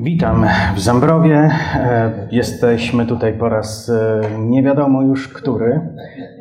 Witam 0.00 0.46
w 0.76 0.80
Zambrowie. 0.80 1.50
E, 1.74 2.28
Jesteśmy 2.30 3.06
tutaj 3.06 3.38
po 3.38 3.48
raz 3.48 3.88
e, 3.88 4.20
nie 4.38 4.62
wiadomo 4.62 5.02
już 5.02 5.28
który. 5.28 5.80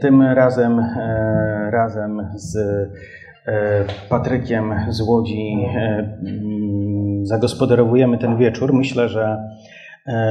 Tym 0.01 0.21
razem 0.21 0.79
e, 0.79 1.70
razem 1.72 2.28
z 2.35 2.58
Patrykiem 4.09 4.74
z 4.90 5.01
Łodzi 5.01 5.56
mm, 5.75 7.25
zagospodarowujemy 7.25 8.18
ten 8.18 8.38
wieczór. 8.38 8.73
Myślę, 8.73 9.09
że 9.09 9.38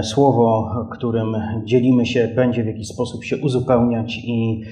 słowo, 0.02 0.70
którym 0.93 1.36
dzielimy 1.64 2.06
się, 2.06 2.29
będzie 2.29 2.64
w 2.64 2.66
jakiś 2.66 2.88
sposób 2.88 3.24
się 3.24 3.36
uzupełniać 3.36 4.18
i 4.24 4.62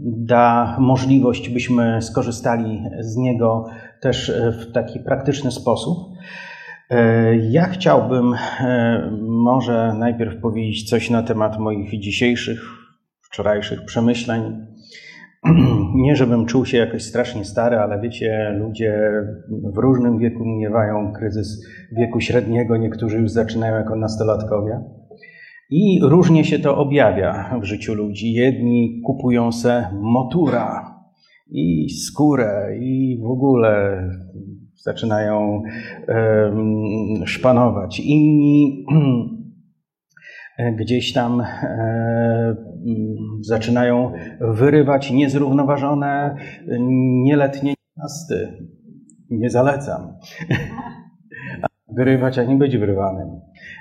da 0.00 0.76
możliwość, 0.80 1.48
byśmy 1.48 2.02
skorzystali 2.02 2.84
z 3.00 3.16
niego 3.16 3.64
też 4.02 4.30
e, 4.30 4.52
w 4.52 4.72
taki 4.72 5.00
praktyczny 5.00 5.50
sposób. 5.50 5.98
E, 6.90 7.36
Ja 7.36 7.66
chciałbym 7.66 8.34
e, 8.34 9.10
może 9.22 9.94
najpierw 9.98 10.40
powiedzieć 10.40 10.90
coś 10.90 11.10
na 11.10 11.22
temat 11.22 11.58
moich 11.58 12.00
dzisiejszych, 12.00 12.60
wczorajszych 13.22 13.84
przemyśleń. 13.84 14.66
Nie, 16.04 16.16
żebym 16.16 16.46
czuł 16.46 16.66
się 16.66 16.78
jakoś 16.78 17.02
strasznie 17.02 17.44
stary, 17.44 17.76
ale 17.76 18.00
wiecie, 18.00 18.54
ludzie 18.58 19.10
w 19.74 19.78
różnym 19.78 20.18
wieku 20.18 20.44
miewają 20.44 21.12
kryzys 21.12 21.66
wieku 21.92 22.20
średniego, 22.20 22.76
niektórzy 22.76 23.18
już 23.18 23.30
zaczynają 23.30 23.74
jako 23.74 23.96
nastolatkowie. 23.96 24.80
I 25.70 26.00
różnie 26.02 26.44
się 26.44 26.58
to 26.58 26.76
objawia 26.76 27.58
w 27.62 27.64
życiu 27.64 27.94
ludzi. 27.94 28.32
Jedni 28.32 29.02
kupują 29.06 29.52
se 29.52 29.86
motura 30.00 30.92
i 31.54 31.90
skórę 31.90 32.78
i 32.80 33.18
w 33.22 33.26
ogóle 33.26 34.02
zaczynają 34.74 35.62
szpanować. 37.24 38.00
Inni 38.00 38.86
gdzieś 40.78 41.12
tam 41.12 41.40
e, 41.40 41.44
m, 42.86 43.16
zaczynają 43.40 44.12
wyrywać 44.40 45.10
niezrównoważone 45.10 46.36
nieletnie 47.24 47.74
nasty. 47.96 48.66
Nie 49.30 49.50
zalecam. 49.50 50.00
Wyrywać, 51.96 52.38
a 52.38 52.44
nie 52.44 52.56
być 52.56 52.76
wyrywanym. 52.76 53.28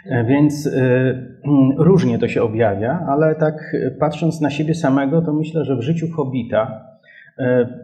E, 0.05 0.25
Więc 0.25 0.67
e, 0.67 0.71
mm, 0.71 1.71
różnie 1.77 2.19
to 2.19 2.27
się 2.27 2.43
objawia, 2.43 3.05
ale 3.09 3.35
tak 3.35 3.75
patrząc 3.99 4.41
na 4.41 4.49
siebie 4.49 4.73
samego, 4.73 5.21
to 5.21 5.33
myślę, 5.33 5.65
że 5.65 5.75
w 5.75 5.81
życiu 5.81 6.07
hobita 6.15 6.90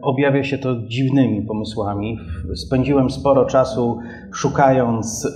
objawia 0.02 0.44
się 0.44 0.58
to 0.58 0.76
dziwnymi 0.86 1.42
pomysłami. 1.42 2.18
Spędziłem 2.54 3.10
sporo 3.10 3.44
czasu 3.44 3.98
szukając 4.32 5.26
e, 5.26 5.30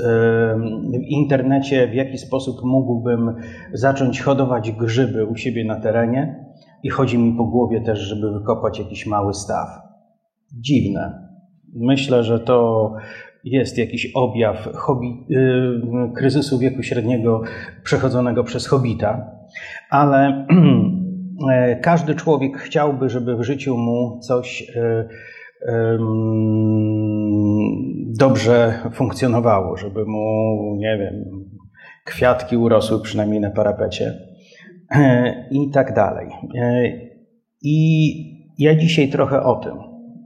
w 0.90 1.02
internecie, 1.08 1.88
w 1.88 1.94
jaki 1.94 2.18
sposób 2.18 2.56
mógłbym 2.64 3.34
zacząć 3.72 4.20
hodować 4.20 4.72
grzyby 4.72 5.26
u 5.26 5.36
siebie 5.36 5.64
na 5.64 5.80
terenie 5.80 6.44
i 6.82 6.90
chodzi 6.90 7.18
mi 7.18 7.36
po 7.36 7.44
głowie 7.44 7.80
też, 7.80 7.98
żeby 7.98 8.32
wykopać 8.32 8.78
jakiś 8.78 9.06
mały 9.06 9.34
staw. 9.34 9.68
Dziwne. 10.52 11.28
Myślę, 11.74 12.24
że 12.24 12.40
to 12.40 12.92
jest 13.44 13.78
jakiś 13.78 14.12
objaw 14.14 14.68
hobi, 14.74 15.26
y, 15.30 16.12
kryzysu 16.16 16.58
wieku 16.58 16.82
średniego 16.82 17.42
przechodzonego 17.84 18.44
przez 18.44 18.66
hobita, 18.66 19.30
ale 19.90 20.28
e, 20.28 20.46
każdy 21.82 22.14
człowiek 22.14 22.58
chciałby, 22.58 23.08
żeby 23.08 23.36
w 23.36 23.42
życiu 23.42 23.76
mu 23.76 24.18
coś 24.20 24.70
e, 24.76 25.08
dobrze 28.18 28.74
funkcjonowało, 28.92 29.76
żeby 29.76 30.04
mu, 30.06 30.76
nie 30.78 30.98
wiem, 30.98 31.24
kwiatki 32.04 32.56
urosły 32.56 33.02
przynajmniej 33.02 33.40
na 33.40 33.50
parapecie 33.50 34.14
e, 34.94 35.34
i 35.50 35.70
tak 35.70 35.94
dalej. 35.94 36.28
E, 36.60 36.82
I 37.62 38.08
ja 38.58 38.74
dzisiaj 38.74 39.08
trochę 39.08 39.42
o 39.42 39.54
tym. 39.54 39.74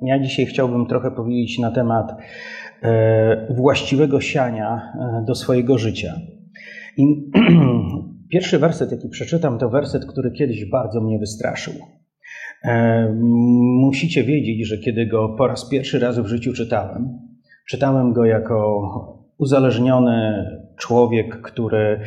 Ja 0.03 0.19
dzisiaj 0.19 0.47
chciałbym 0.47 0.87
trochę 0.87 1.11
powiedzieć 1.11 1.59
na 1.59 1.71
temat 1.71 2.13
e, 2.83 3.55
właściwego 3.55 4.21
siania 4.21 4.93
e, 4.95 5.25
do 5.27 5.35
swojego 5.35 5.79
życia. 5.79 6.15
I 6.97 7.05
pierwszy 8.31 8.59
werset, 8.59 8.93
jaki 8.93 9.09
przeczytam, 9.09 9.59
to 9.59 9.69
werset, 9.69 10.07
który 10.07 10.31
kiedyś 10.31 10.71
bardzo 10.71 11.01
mnie 11.01 11.19
wystraszył. 11.19 11.75
E, 12.65 13.13
Musicie 13.81 14.25
wiedzieć, 14.25 14.69
że 14.69 14.79
kiedy 14.79 15.07
go 15.07 15.29
po 15.29 15.47
raz 15.47 15.69
pierwszy 15.69 15.99
raz 15.99 16.19
w 16.19 16.27
życiu 16.27 16.53
czytałem, 16.53 17.19
czytałem 17.69 18.13
go 18.13 18.25
jako 18.25 19.17
uzależniony 19.39 20.47
człowiek, 20.77 21.41
który 21.43 22.01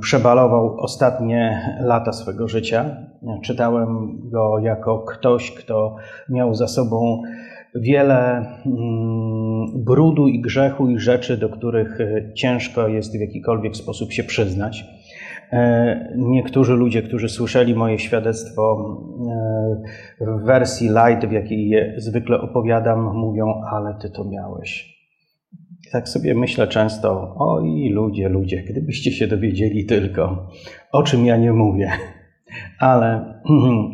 przebalował 0.00 0.76
ostatnie 0.80 1.60
lata 1.80 2.12
swego 2.12 2.48
życia. 2.48 2.96
Czytałem 3.42 4.20
go 4.30 4.58
jako 4.58 4.98
ktoś, 4.98 5.50
kto 5.50 5.96
miał 6.28 6.54
za 6.54 6.68
sobą 6.68 7.22
wiele 7.74 8.46
mm, 8.66 9.84
brudu 9.84 10.28
i 10.28 10.40
grzechu 10.40 10.90
i 10.90 10.98
rzeczy, 10.98 11.36
do 11.36 11.48
których 11.48 12.00
e, 12.00 12.34
ciężko 12.34 12.88
jest 12.88 13.16
w 13.16 13.20
jakikolwiek 13.20 13.76
sposób 13.76 14.12
się 14.12 14.24
przyznać. 14.24 14.84
E, 15.52 16.14
Niektórzy 16.16 16.74
ludzie, 16.74 17.02
którzy 17.02 17.28
słyszeli 17.28 17.74
moje 17.74 17.98
świadectwo 17.98 18.94
e, 20.20 20.26
w 20.26 20.44
wersji 20.44 20.88
light, 20.88 21.28
w 21.28 21.32
jakiej 21.32 21.68
je 21.68 21.94
zwykle 21.96 22.40
opowiadam, 22.40 23.16
mówią, 23.16 23.62
ale 23.70 23.94
ty 24.02 24.10
to 24.10 24.24
miałeś. 24.24 24.94
Tak 25.92 26.08
sobie 26.08 26.34
myślę 26.34 26.68
często, 26.68 27.34
oj 27.38 27.88
ludzie, 27.88 28.28
ludzie, 28.28 28.62
gdybyście 28.62 29.12
się 29.12 29.26
dowiedzieli 29.26 29.86
tylko, 29.86 30.48
o 30.92 31.02
czym 31.02 31.26
ja 31.26 31.36
nie 31.36 31.52
mówię. 31.52 31.90
Ale 32.78 33.34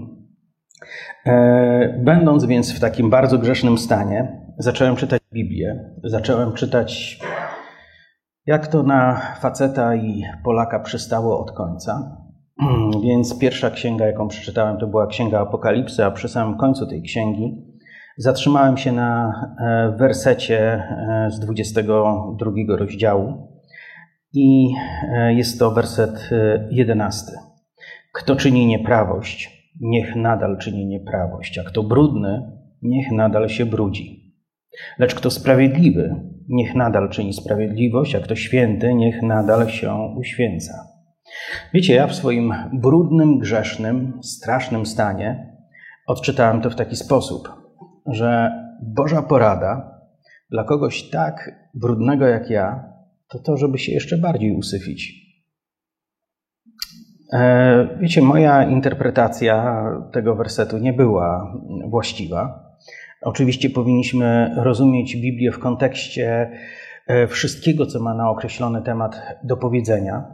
będąc 1.98 2.44
więc 2.44 2.76
w 2.76 2.80
takim 2.80 3.10
bardzo 3.10 3.38
grzesznym 3.38 3.78
stanie, 3.78 4.40
zacząłem 4.58 4.96
czytać 4.96 5.20
Biblię, 5.32 5.94
zacząłem 6.04 6.52
czytać 6.52 7.18
jak 8.46 8.66
to 8.66 8.82
na 8.82 9.20
faceta 9.40 9.94
i 9.94 10.22
Polaka 10.44 10.80
przystało 10.80 11.40
od 11.40 11.52
końca. 11.52 12.16
Więc 13.04 13.38
pierwsza 13.38 13.70
księga, 13.70 14.06
jaką 14.06 14.28
przeczytałem, 14.28 14.78
to 14.78 14.86
była 14.86 15.06
Księga 15.06 15.40
Apokalipsy, 15.40 16.04
a 16.04 16.10
przy 16.10 16.28
samym 16.28 16.58
końcu 16.58 16.86
tej 16.86 17.02
księgi 17.02 17.66
zatrzymałem 18.16 18.76
się 18.76 18.92
na 18.92 19.32
e, 19.60 19.96
wersecie 19.98 20.58
e, 20.60 21.30
z 21.30 21.40
22 21.40 22.50
rozdziału 22.76 23.48
i 24.32 24.74
e, 25.12 25.34
jest 25.34 25.58
to 25.58 25.70
werset 25.70 26.30
e, 26.32 26.68
11. 26.70 27.32
Kto 28.12 28.36
czyni 28.36 28.66
nieprawość, 28.66 29.59
niech 29.80 30.16
nadal 30.16 30.58
czyni 30.58 30.86
nieprawość, 30.86 31.58
a 31.58 31.64
kto 31.64 31.82
brudny, 31.82 32.42
niech 32.82 33.12
nadal 33.12 33.48
się 33.48 33.66
brudzi. 33.66 34.34
Lecz 34.98 35.14
kto 35.14 35.30
sprawiedliwy, 35.30 36.14
niech 36.48 36.74
nadal 36.74 37.10
czyni 37.10 37.32
sprawiedliwość, 37.32 38.14
a 38.14 38.20
kto 38.20 38.34
święty, 38.34 38.94
niech 38.94 39.22
nadal 39.22 39.68
się 39.68 39.94
uświęca. 40.16 40.72
Wiecie, 41.74 41.94
ja 41.94 42.06
w 42.06 42.14
swoim 42.14 42.54
brudnym, 42.72 43.38
grzesznym, 43.38 44.18
strasznym 44.22 44.86
stanie 44.86 45.56
odczytałem 46.06 46.60
to 46.60 46.70
w 46.70 46.76
taki 46.76 46.96
sposób, 46.96 47.48
że 48.06 48.50
Boża 48.82 49.22
porada 49.22 50.00
dla 50.50 50.64
kogoś 50.64 51.10
tak 51.10 51.50
brudnego 51.74 52.26
jak 52.26 52.50
ja, 52.50 52.84
to 53.28 53.38
to, 53.38 53.56
żeby 53.56 53.78
się 53.78 53.92
jeszcze 53.92 54.18
bardziej 54.18 54.52
usyfić. 54.52 55.19
E, 57.32 57.88
Wiecie, 58.00 58.22
moja 58.22 58.64
interpretacja 58.64 59.84
tego 60.12 60.34
wersetu 60.34 60.78
nie 60.78 60.92
była 60.92 61.54
właściwa. 61.88 62.70
Oczywiście 63.22 63.70
powinniśmy 63.70 64.54
rozumieć 64.56 65.16
Biblię 65.16 65.52
w 65.52 65.58
kontekście 65.58 66.50
e, 67.06 67.26
wszystkiego, 67.26 67.86
co 67.86 68.00
ma 68.00 68.14
na 68.14 68.30
określony 68.30 68.82
temat 68.82 69.22
do 69.44 69.56
powiedzenia. 69.56 70.24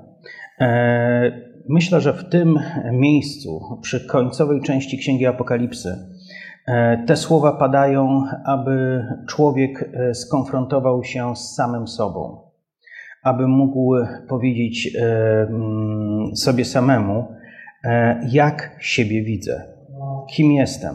E, 0.60 1.46
Myślę, 1.68 2.00
że 2.00 2.12
w 2.12 2.28
tym 2.28 2.58
miejscu, 2.92 3.60
przy 3.82 4.06
końcowej 4.06 4.60
części 4.60 4.98
Księgi 4.98 5.26
Apokalipsy, 5.26 5.96
te 7.06 7.16
słowa 7.16 7.52
padają, 7.52 8.22
aby 8.44 9.04
człowiek 9.28 9.90
skonfrontował 10.12 11.04
się 11.04 11.36
z 11.36 11.54
samym 11.54 11.88
sobą, 11.88 12.45
aby 13.26 13.48
mógł 13.48 13.94
powiedzieć 14.28 14.96
e, 14.96 15.02
mm, 15.42 16.36
sobie 16.36 16.64
samemu, 16.64 17.28
e, 17.84 18.20
jak 18.32 18.76
siebie 18.80 19.24
widzę, 19.24 19.64
kim 20.34 20.52
jestem, 20.52 20.94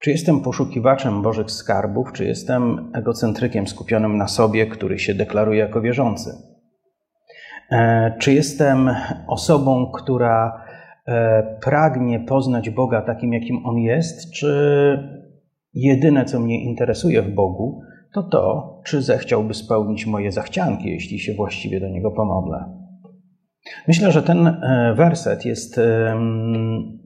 czy 0.00 0.10
jestem 0.10 0.40
poszukiwaczem 0.40 1.22
Bożych 1.22 1.50
skarbów, 1.50 2.12
czy 2.12 2.24
jestem 2.24 2.92
egocentrykiem 2.94 3.66
skupionym 3.66 4.16
na 4.16 4.28
sobie, 4.28 4.66
który 4.66 4.98
się 4.98 5.14
deklaruje 5.14 5.58
jako 5.58 5.80
wierzący? 5.80 6.30
E, 7.72 8.14
Czy 8.18 8.32
jestem 8.32 8.90
osobą, 9.28 9.92
która 9.94 10.64
e, 11.06 11.58
pragnie 11.64 12.20
poznać 12.20 12.70
Boga 12.70 13.02
takim, 13.02 13.32
jakim 13.32 13.66
On 13.66 13.78
jest, 13.78 14.30
czy 14.30 14.48
jedyne, 15.74 16.24
co 16.24 16.40
mnie 16.40 16.64
interesuje 16.64 17.22
w 17.22 17.34
Bogu, 17.34 17.80
to 18.16 18.22
to, 18.22 18.80
czy 18.84 19.02
zechciałby 19.02 19.54
spełnić 19.54 20.06
moje 20.06 20.32
zachcianki, 20.32 20.88
jeśli 20.90 21.18
się 21.18 21.34
właściwie 21.34 21.80
do 21.80 21.88
niego 21.88 22.10
pomodlę. 22.10 22.64
Myślę, 23.88 24.12
że 24.12 24.22
ten 24.22 24.46
e, 24.46 24.94
werset 24.96 25.44
jest 25.44 25.80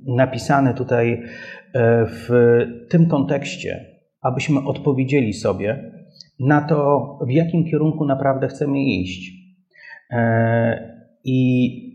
napisany 0.06 0.74
tutaj 0.74 1.12
e, 1.12 2.06
w 2.06 2.28
tym 2.90 3.06
kontekście, 3.06 3.86
abyśmy 4.20 4.60
odpowiedzieli 4.60 5.32
sobie 5.32 5.92
na 6.40 6.60
to, 6.60 7.18
w 7.26 7.30
jakim 7.30 7.64
kierunku 7.64 8.04
naprawdę 8.04 8.48
chcemy 8.48 8.84
iść. 8.84 9.32
E, 10.10 11.00
I 11.24 11.90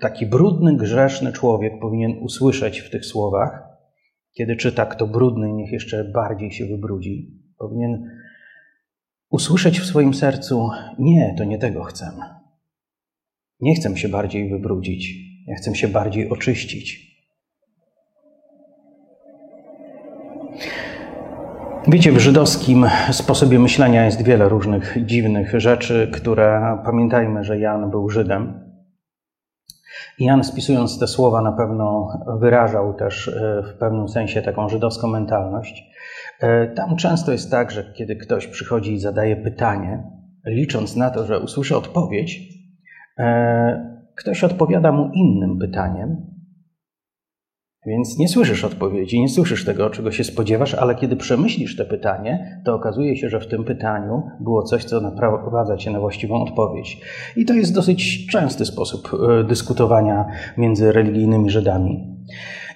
taki 0.00 0.26
brudny, 0.26 0.76
grzeszny 0.76 1.32
człowiek 1.32 1.72
powinien 1.80 2.12
usłyszeć 2.20 2.80
w 2.80 2.90
tych 2.90 3.04
słowach, 3.04 3.62
kiedy 4.36 4.56
czyta, 4.56 4.86
kto 4.86 5.06
brudny, 5.06 5.52
niech 5.52 5.72
jeszcze 5.72 6.04
bardziej 6.04 6.50
się 6.50 6.66
wybrudzi. 6.66 7.39
Powinien 7.60 8.10
usłyszeć 9.30 9.80
w 9.80 9.86
swoim 9.86 10.14
sercu: 10.14 10.70
Nie, 10.98 11.34
to 11.38 11.44
nie 11.44 11.58
tego 11.58 11.84
chcemy. 11.84 12.22
Nie 13.60 13.74
chcę 13.74 13.96
się 13.96 14.08
bardziej 14.08 14.50
wybrudzić, 14.50 15.14
ja 15.46 15.56
chcę 15.56 15.74
się 15.74 15.88
bardziej 15.88 16.30
oczyścić. 16.30 17.10
Wiecie, 21.88 22.12
w 22.12 22.18
żydowskim 22.18 22.86
sposobie 23.12 23.58
myślenia 23.58 24.04
jest 24.04 24.22
wiele 24.22 24.48
różnych 24.48 24.96
dziwnych 25.06 25.60
rzeczy, 25.60 26.10
które 26.14 26.78
pamiętajmy, 26.84 27.44
że 27.44 27.58
Jan 27.58 27.90
był 27.90 28.10
Żydem. 28.10 28.70
Jan 30.18 30.44
spisując 30.44 30.98
te 30.98 31.06
słowa 31.06 31.42
na 31.42 31.52
pewno 31.52 32.08
wyrażał 32.40 32.94
też 32.94 33.28
e, 33.28 33.62
w 33.62 33.78
pewnym 33.78 34.08
sensie 34.08 34.42
taką 34.42 34.68
żydowską 34.68 35.08
mentalność. 35.08 35.84
E, 36.40 36.66
tam 36.66 36.96
często 36.96 37.32
jest 37.32 37.50
tak, 37.50 37.70
że 37.70 37.92
kiedy 37.96 38.16
ktoś 38.16 38.46
przychodzi 38.46 38.92
i 38.92 39.00
zadaje 39.00 39.36
pytanie, 39.36 40.02
licząc 40.46 40.96
na 40.96 41.10
to, 41.10 41.26
że 41.26 41.40
usłyszy 41.40 41.76
odpowiedź, 41.76 42.60
E, 43.20 44.00
ktoś 44.16 44.44
odpowiada 44.44 44.92
mu 44.92 45.10
innym 45.14 45.58
pytaniem, 45.58 46.16
więc 47.86 48.18
nie 48.18 48.28
słyszysz 48.28 48.64
odpowiedzi, 48.64 49.20
nie 49.20 49.28
słyszysz 49.28 49.64
tego, 49.64 49.90
czego 49.90 50.12
się 50.12 50.24
spodziewasz, 50.24 50.74
ale 50.74 50.94
kiedy 50.94 51.16
przemyślisz 51.16 51.76
to 51.76 51.84
pytanie, 51.84 52.62
to 52.64 52.74
okazuje 52.74 53.16
się, 53.16 53.28
że 53.28 53.40
w 53.40 53.46
tym 53.46 53.64
pytaniu 53.64 54.22
było 54.40 54.62
coś, 54.62 54.84
co 54.84 55.00
naprowadza 55.00 55.76
cię 55.76 55.90
na 55.90 56.00
właściwą 56.00 56.42
odpowiedź. 56.42 57.00
I 57.36 57.44
to 57.44 57.54
jest 57.54 57.74
dosyć 57.74 58.26
częsty 58.26 58.66
sposób 58.66 59.10
e, 59.40 59.44
dyskutowania 59.44 60.26
między 60.56 60.92
religijnymi 60.92 61.50
Żydami. 61.50 62.16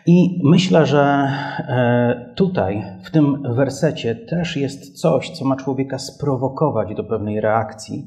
I 0.07 0.41
myślę, 0.45 0.87
że 0.87 1.03
e, 1.03 2.35
tutaj, 2.37 2.85
w 3.05 3.11
tym 3.11 3.55
wersecie, 3.55 4.15
też 4.15 4.57
jest 4.57 5.01
coś, 5.01 5.31
co 5.31 5.45
ma 5.45 5.57
człowieka 5.57 5.99
sprowokować 5.99 6.95
do 6.95 7.05
pewnej 7.05 7.41
reakcji, 7.41 8.07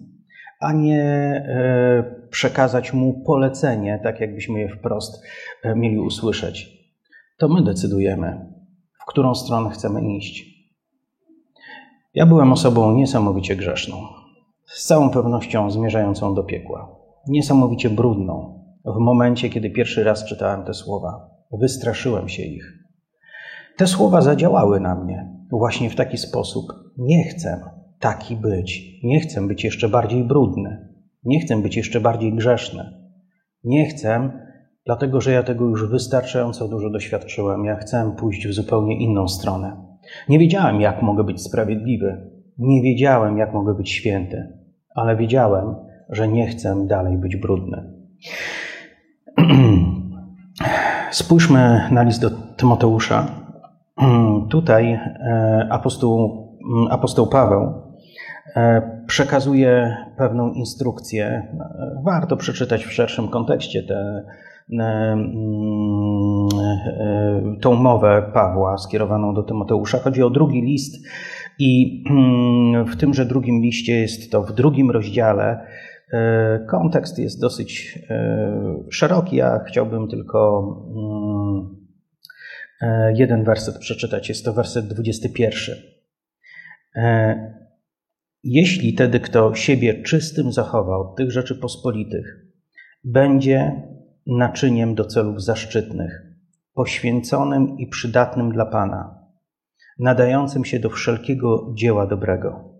a 0.60 0.74
nie 0.74 1.04
e, 1.04 2.28
przekazać 2.30 2.94
mu 2.94 3.24
polecenie, 3.26 4.00
tak 4.04 4.20
jakbyśmy 4.20 4.60
je 4.60 4.70
wprost 4.70 5.24
e, 5.64 5.76
mieli 5.76 6.00
usłyszeć. 6.00 6.70
To 7.38 7.48
my 7.48 7.62
decydujemy, 7.64 8.54
w 9.02 9.06
którą 9.06 9.36
stronę 9.36 9.70
chcemy 9.70 10.16
iść. 10.16 10.58
Ja 12.14 12.26
byłem 12.26 12.52
osobą 12.54 12.92
niesamowicie 12.92 13.56
grzeszną, 13.56 13.98
z 14.66 14.86
całą 14.86 15.10
pewnością 15.10 15.72
zmierzającą 15.72 16.36
do 16.36 16.44
piekła, 16.44 16.96
niesamowicie 17.28 17.90
brudną. 17.90 18.64
W 18.86 19.00
momencie, 19.00 19.50
kiedy 19.50 19.70
pierwszy 19.70 20.04
raz 20.04 20.26
czytałem 20.26 20.64
te 20.64 20.74
słowa, 20.74 21.37
wystraszyłem 21.52 22.30
się 22.30 22.44
ich. 22.44 22.74
Te 23.78 23.88
słowa 23.88 24.22
zadziałały 24.22 24.80
na 24.80 24.96
mnie 24.96 25.38
właśnie 25.52 25.90
w 25.90 25.96
taki 25.96 26.18
sposób. 26.18 26.66
Nie 26.98 27.24
chcę, 27.24 27.62
taki 28.00 28.36
być. 28.36 29.00
Nie 29.04 29.20
chcę 29.20 29.48
być 29.48 29.64
jeszcze 29.64 29.90
bardziej 29.90 30.24
brudny. 30.24 30.88
Nie 31.24 31.40
chcę 31.40 31.62
być 31.62 31.78
jeszcze 31.78 32.02
bardziej 32.02 32.34
grzeszny. 32.34 32.84
Nie 33.64 33.86
chcę, 33.86 34.32
dlatego 34.86 35.22
że 35.22 35.32
ja 35.32 35.44
tego 35.44 35.66
już 35.66 35.90
wystarczająco 35.90 36.68
dużo 36.68 36.90
doświadczyłem. 36.90 37.66
Ja 37.66 37.76
chcę 37.76 38.16
pójść 38.18 38.48
w 38.48 38.54
zupełnie 38.54 39.00
inną 39.00 39.28
stronę. 39.28 39.88
Nie 40.30 40.40
wiedziałem, 40.40 40.82
jak 40.82 41.02
mogę 41.02 41.24
być 41.24 41.42
sprawiedliwy. 41.42 42.32
Nie 42.58 42.82
wiedziałem, 42.82 43.38
jak 43.38 43.54
mogę 43.54 43.74
być 43.74 43.92
święty, 43.92 44.54
ale 44.96 45.16
wiedziałem, 45.16 45.76
że 46.10 46.28
nie 46.28 46.48
chcę 46.48 46.88
dalej 46.88 47.18
być 47.18 47.36
brudny. 47.36 47.94
Spójrzmy 51.12 51.89
na 51.92 52.04
list 52.04 52.21
do 52.21 52.30
Tymoteusza. 52.30 53.27
Tutaj 54.50 54.92
e, 54.92 55.68
apostoł, 55.71 56.48
apostoł 56.89 57.27
Paweł 57.27 57.88
E, 58.57 58.81
przekazuje 59.07 59.98
pewną 60.18 60.54
instrukcję. 60.54 61.25
E, 61.25 62.01
warto 62.06 62.38
przeczytać 62.38 62.86
w 62.86 62.94
szerszym 62.94 63.27
kontekście 63.27 63.83
tę 63.83 64.24
mm, 64.74 64.88
tą 67.62 67.74
mowę 67.74 68.31
Pawła 68.33 68.77
skierowaną 68.77 69.33
do 69.33 69.44
Tymoteusza. 69.44 69.98
Chodzi 69.98 70.24
o 70.24 70.30
drugi 70.30 70.62
list 70.62 71.07
i 71.60 72.03
mm, 72.10 72.86
w 72.86 72.98
tymże 72.98 73.25
drugim 73.25 73.62
liście 73.62 73.94
jest 73.94 74.31
to 74.31 74.44
w 74.44 74.53
drugim 74.53 74.92
rozdziale. 74.92 75.65
Kontekst 76.68 77.19
jest 77.19 77.42
dosyć 77.42 78.00
szeroki. 78.92 79.36
Ja 79.36 79.63
chciałbym 79.68 80.07
tylko 80.07 80.63
mm, 82.81 83.15
jeden 83.15 83.44
werset 83.44 83.77
przeczytać. 83.77 84.30
Jest 84.30 84.45
to 84.45 84.54
werset 84.54 84.88
21. 84.88 85.75
Jeśli 88.44 88.94
tedy 88.94 89.19
kto 89.19 89.56
siebie 89.56 90.04
czystym 90.04 90.51
zachowa 90.51 90.98
od 90.98 91.15
tych 91.15 91.31
rzeczy 91.31 91.56
pospolitych, 91.56 92.45
będzie 93.03 93.83
naczyniem 94.27 94.95
do 94.95 95.06
celów 95.06 95.44
zaszczytnych, 95.44 96.21
poświęconym 96.74 97.77
i 97.77 97.88
przydatnym 97.88 98.51
dla 98.51 98.65
Pana, 98.65 99.24
nadającym 100.00 100.65
się 100.65 100.80
do 100.80 100.89
wszelkiego 100.89 101.74
dzieła 101.77 102.07
dobrego. 102.07 102.74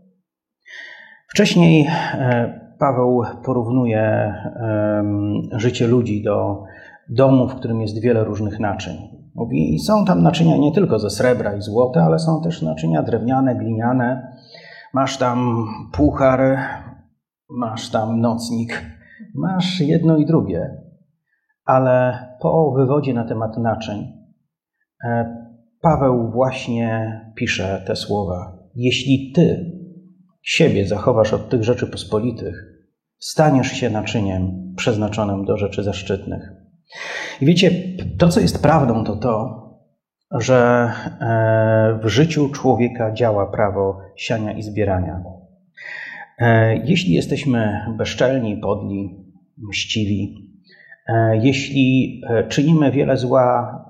Wcześniej 1.30 1.88
e, 1.90 2.67
Paweł 2.80 3.24
porównuje 3.46 4.34
życie 5.52 5.88
ludzi 5.88 6.24
do 6.24 6.64
domu, 7.10 7.48
w 7.48 7.56
którym 7.56 7.82
jest 7.82 8.02
wiele 8.02 8.24
różnych 8.24 8.60
naczyń. 8.60 8.96
Mówi, 9.36 9.80
są 9.80 10.06
tam 10.06 10.24
naczynia 10.24 10.58
nie 10.58 10.72
tylko 10.72 11.00
ze 11.00 11.10
srebra 11.10 11.56
i 11.56 11.62
złota, 11.62 12.04
ale 12.04 12.20
są 12.20 12.42
też 12.42 12.62
naczynia 12.62 13.04
drewniane, 13.04 13.56
gliniane, 13.56 14.38
Masz 14.94 15.18
tam 15.18 15.68
puchar, 15.92 16.58
masz 17.50 17.90
tam 17.90 18.22
nocnik, 18.22 18.86
masz 19.36 19.80
jedno 19.80 20.18
i 20.18 20.26
drugie, 20.26 20.82
ale 21.66 22.26
po 22.42 22.72
wywodzie 22.72 23.14
na 23.14 23.26
temat 23.26 23.58
naczyń 23.58 24.14
e, 25.04 25.36
Paweł 25.82 26.32
właśnie 26.32 27.22
pisze 27.36 27.84
te 27.88 27.96
słowa. 27.96 28.58
Jeśli 28.76 29.32
ty 29.36 29.77
siebie 30.48 30.88
zachowasz 30.88 31.34
od 31.34 31.50
tych 31.50 31.64
rzeczy 31.64 31.88
pospolitych, 31.88 32.66
staniesz 33.18 33.72
się 33.72 33.90
naczyniem 33.90 34.74
przeznaczonym 34.76 35.46
do 35.46 35.58
rzeczy 35.58 35.84
zaszczytnych. 35.84 36.52
I 37.42 37.46
wiecie, 37.46 37.72
to 38.18 38.28
co 38.28 38.40
jest 38.40 38.62
prawdą, 38.62 39.04
to 39.04 39.16
to, 39.16 39.64
że 40.32 40.92
e, 41.22 42.00
w 42.04 42.08
życiu 42.08 42.50
człowieka 42.50 43.14
działa 43.14 43.52
prawo 43.52 44.00
siania 44.16 44.52
i 44.52 44.64
zbierania. 44.64 45.24
E, 46.40 46.78
jeśli 46.78 47.14
jesteśmy 47.14 47.82
bezczelni, 47.98 48.58
podli, 48.58 49.26
mściwi, 49.58 50.36
e, 51.08 51.38
jeśli 51.38 52.22
czynimy 52.50 52.92
wiele 52.92 53.18
zła, 53.18 53.84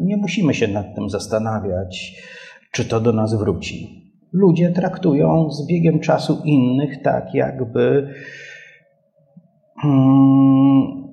nie 0.00 0.16
musimy 0.16 0.54
się 0.54 0.68
nad 0.68 0.94
tym 0.94 1.10
zastanawiać, 1.10 2.14
czy 2.72 2.84
to 2.84 3.00
do 3.00 3.12
nas 3.12 3.34
wróci. 3.34 4.07
Ludzie 4.32 4.70
traktują 4.70 5.50
z 5.50 5.66
biegiem 5.66 6.00
czasu 6.00 6.42
innych 6.44 7.02
tak, 7.02 7.34
jakby 7.34 8.14
hmm, 9.82 11.08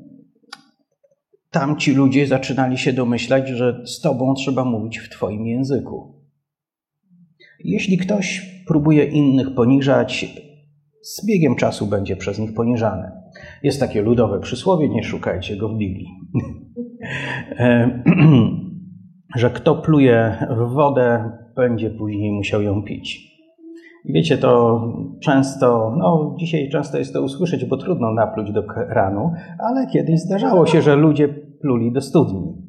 tamci 1.51 1.93
ludzie 1.93 2.27
zaczynali 2.27 2.77
się 2.77 2.93
domyślać, 2.93 3.47
że 3.49 3.81
z 3.85 4.01
tobą 4.01 4.33
trzeba 4.33 4.65
mówić 4.65 4.99
w 4.99 5.09
twoim 5.09 5.47
języku. 5.47 6.15
Jeśli 7.63 7.97
ktoś 7.97 8.55
próbuje 8.67 9.05
innych 9.05 9.55
poniżać, 9.55 10.25
z 11.01 11.25
biegiem 11.25 11.55
czasu 11.55 11.87
będzie 11.87 12.15
przez 12.15 12.39
nich 12.39 12.53
poniżany. 12.53 13.11
Jest 13.63 13.79
takie 13.79 14.01
ludowe 14.01 14.39
przysłowie, 14.39 14.89
nie 14.89 15.03
szukajcie 15.03 15.57
go 15.57 15.69
w 15.69 15.77
Biblii. 15.77 16.07
E, 17.59 18.03
że 19.35 19.49
kto 19.49 19.75
pluje 19.75 20.47
w 20.49 20.73
wodę, 20.73 21.31
będzie 21.55 21.89
później 21.89 22.31
musiał 22.31 22.61
ją 22.61 22.83
pić. 22.83 23.35
Wiecie, 24.05 24.37
to 24.37 24.81
często, 25.19 25.95
no 25.97 26.35
dzisiaj 26.39 26.69
często 26.69 26.97
jest 26.97 27.13
to 27.13 27.21
usłyszeć, 27.21 27.65
bo 27.65 27.77
trudno 27.77 28.13
napluć 28.13 28.51
do 28.51 28.63
kranu, 28.63 29.31
ale 29.59 29.87
kiedyś 29.87 30.19
zdarzało 30.19 30.65
się, 30.65 30.81
że 30.81 30.95
ludzie 30.95 31.27
pluli 31.61 31.91
do 31.91 32.01
studni. 32.01 32.65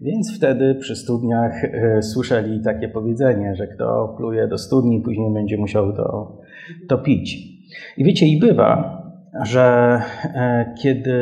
Więc 0.00 0.36
wtedy 0.36 0.74
przy 0.74 0.96
studniach 0.96 1.64
e, 1.64 2.02
słyszeli 2.02 2.60
takie 2.64 2.88
powiedzenie, 2.88 3.56
że 3.56 3.66
kto 3.66 4.14
pluje 4.16 4.48
do 4.48 4.58
studni, 4.58 5.00
później 5.00 5.32
będzie 5.32 5.56
musiał 5.56 5.92
to, 5.92 6.38
to 6.88 6.98
pić. 6.98 7.38
I 7.96 8.04
wiecie, 8.04 8.26
i 8.26 8.38
bywa, 8.38 9.02
że 9.42 10.00
e, 10.24 10.74
kiedy 10.82 11.18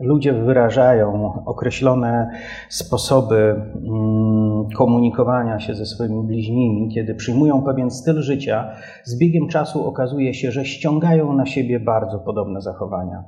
ludzie 0.00 0.32
wyrażają 0.32 1.32
określone 1.44 2.30
sposoby 2.68 3.36
mm, 3.36 4.51
komunikowania 4.76 5.60
się 5.60 5.74
ze 5.74 5.86
swoimi 5.86 6.26
bliźnimi, 6.26 6.94
kiedy 6.94 7.14
przyjmują 7.14 7.62
pewien 7.62 7.90
styl 7.90 8.22
życia, 8.22 8.70
z 9.04 9.18
biegiem 9.18 9.48
czasu 9.48 9.86
okazuje 9.86 10.34
się, 10.34 10.50
że 10.50 10.64
ściągają 10.64 11.32
na 11.32 11.46
siebie 11.46 11.80
bardzo 11.80 12.18
podobne 12.18 12.60
zachowania. 12.60 13.24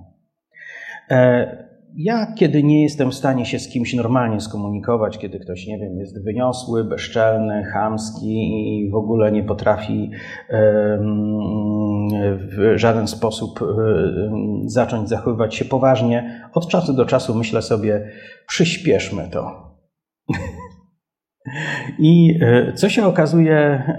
E, 1.10 1.64
ja, 1.96 2.34
kiedy 2.34 2.62
nie 2.62 2.82
jestem 2.82 3.10
w 3.10 3.14
stanie 3.14 3.46
się 3.46 3.58
z 3.58 3.68
kimś 3.68 3.94
normalnie 3.94 4.40
skomunikować, 4.40 5.18
kiedy 5.18 5.38
ktoś, 5.38 5.66
nie 5.66 5.78
wiem, 5.78 5.98
jest 5.98 6.24
wyniosły, 6.24 6.84
bezczelny, 6.84 7.64
chamski 7.64 8.84
i 8.86 8.90
w 8.90 8.94
ogóle 8.94 9.32
nie 9.32 9.44
potrafi 9.44 10.10
w 12.38 12.72
żaden 12.74 13.06
sposób 13.06 13.60
zacząć 14.66 15.08
zachowywać 15.08 15.54
się 15.54 15.64
poważnie, 15.64 16.48
od 16.52 16.68
czasu 16.68 16.92
do 16.92 17.06
czasu 17.06 17.34
myślę 17.34 17.62
sobie, 17.62 18.10
przyspieszmy 18.46 19.28
to. 19.32 19.63
I 21.98 22.38
e, 22.42 22.72
co 22.72 22.88
się 22.88 23.06
okazuje, 23.06 23.56
e, 23.56 23.92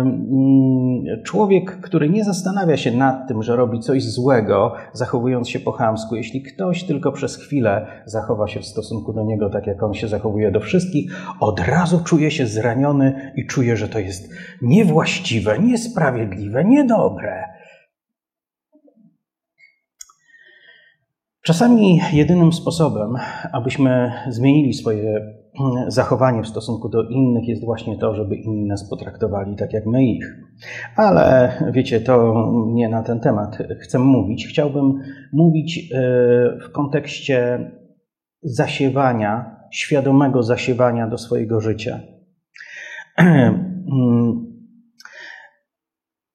mm, 0.00 1.22
człowiek, 1.24 1.80
który 1.80 2.08
nie 2.08 2.24
zastanawia 2.24 2.76
się 2.76 2.92
nad 2.92 3.28
tym, 3.28 3.42
że 3.42 3.56
robi 3.56 3.80
coś 3.80 4.04
złego, 4.04 4.74
zachowując 4.92 5.48
się 5.48 5.60
po 5.60 5.72
chamsku, 5.72 6.16
jeśli 6.16 6.42
ktoś 6.42 6.84
tylko 6.84 7.12
przez 7.12 7.36
chwilę 7.36 7.86
zachowa 8.06 8.48
się 8.48 8.60
w 8.60 8.66
stosunku 8.66 9.12
do 9.12 9.24
niego 9.24 9.50
tak, 9.50 9.66
jak 9.66 9.82
on 9.82 9.94
się 9.94 10.08
zachowuje 10.08 10.50
do 10.50 10.60
wszystkich, 10.60 11.12
od 11.40 11.60
razu 11.60 12.00
czuje 12.04 12.30
się 12.30 12.46
zraniony 12.46 13.32
i 13.36 13.46
czuje, 13.46 13.76
że 13.76 13.88
to 13.88 13.98
jest 13.98 14.32
niewłaściwe, 14.62 15.58
niesprawiedliwe, 15.58 16.64
niedobre. 16.64 17.44
Czasami 21.42 22.00
jedynym 22.12 22.52
sposobem, 22.52 23.16
abyśmy 23.52 24.12
zmienili 24.28 24.74
swoje 24.74 25.41
zachowanie 25.88 26.42
w 26.42 26.48
stosunku 26.48 26.88
do 26.88 27.02
innych 27.08 27.48
jest 27.48 27.64
właśnie 27.64 27.98
to, 27.98 28.14
żeby 28.14 28.36
inni 28.36 28.64
nas 28.64 28.90
potraktowali 28.90 29.56
tak 29.56 29.72
jak 29.72 29.86
my 29.86 30.04
ich. 30.04 30.26
Ale 30.96 31.52
wiecie, 31.72 32.00
to 32.00 32.34
nie 32.66 32.88
na 32.88 33.02
ten 33.02 33.20
temat 33.20 33.58
chcę 33.80 33.98
mówić. 33.98 34.46
Chciałbym 34.46 34.98
mówić 35.32 35.78
e, 35.78 35.98
w 36.68 36.72
kontekście 36.72 37.70
zasiewania, 38.42 39.56
świadomego 39.72 40.42
zasiewania 40.42 41.08
do 41.08 41.18
swojego 41.18 41.60
życia. 41.60 42.00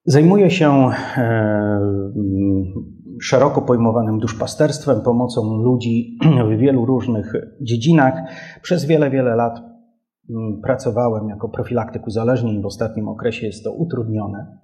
Zajmuję 0.04 0.50
się 0.50 0.90
e, 1.16 1.88
szeroko 3.22 3.62
pojmowanym 3.62 4.18
duszpasterstwem, 4.18 5.00
pomocą 5.00 5.56
ludzi 5.56 6.18
w 6.48 6.58
wielu 6.58 6.86
różnych 6.86 7.32
dziedzinach. 7.60 8.14
Przez 8.62 8.84
wiele, 8.84 9.10
wiele 9.10 9.36
lat 9.36 9.58
mm, 10.30 10.60
pracowałem 10.62 11.28
jako 11.28 11.48
profilaktyk 11.48 12.06
uzależnień. 12.06 12.62
W 12.62 12.66
ostatnim 12.66 13.08
okresie 13.08 13.46
jest 13.46 13.64
to 13.64 13.72
utrudnione. 13.72 14.58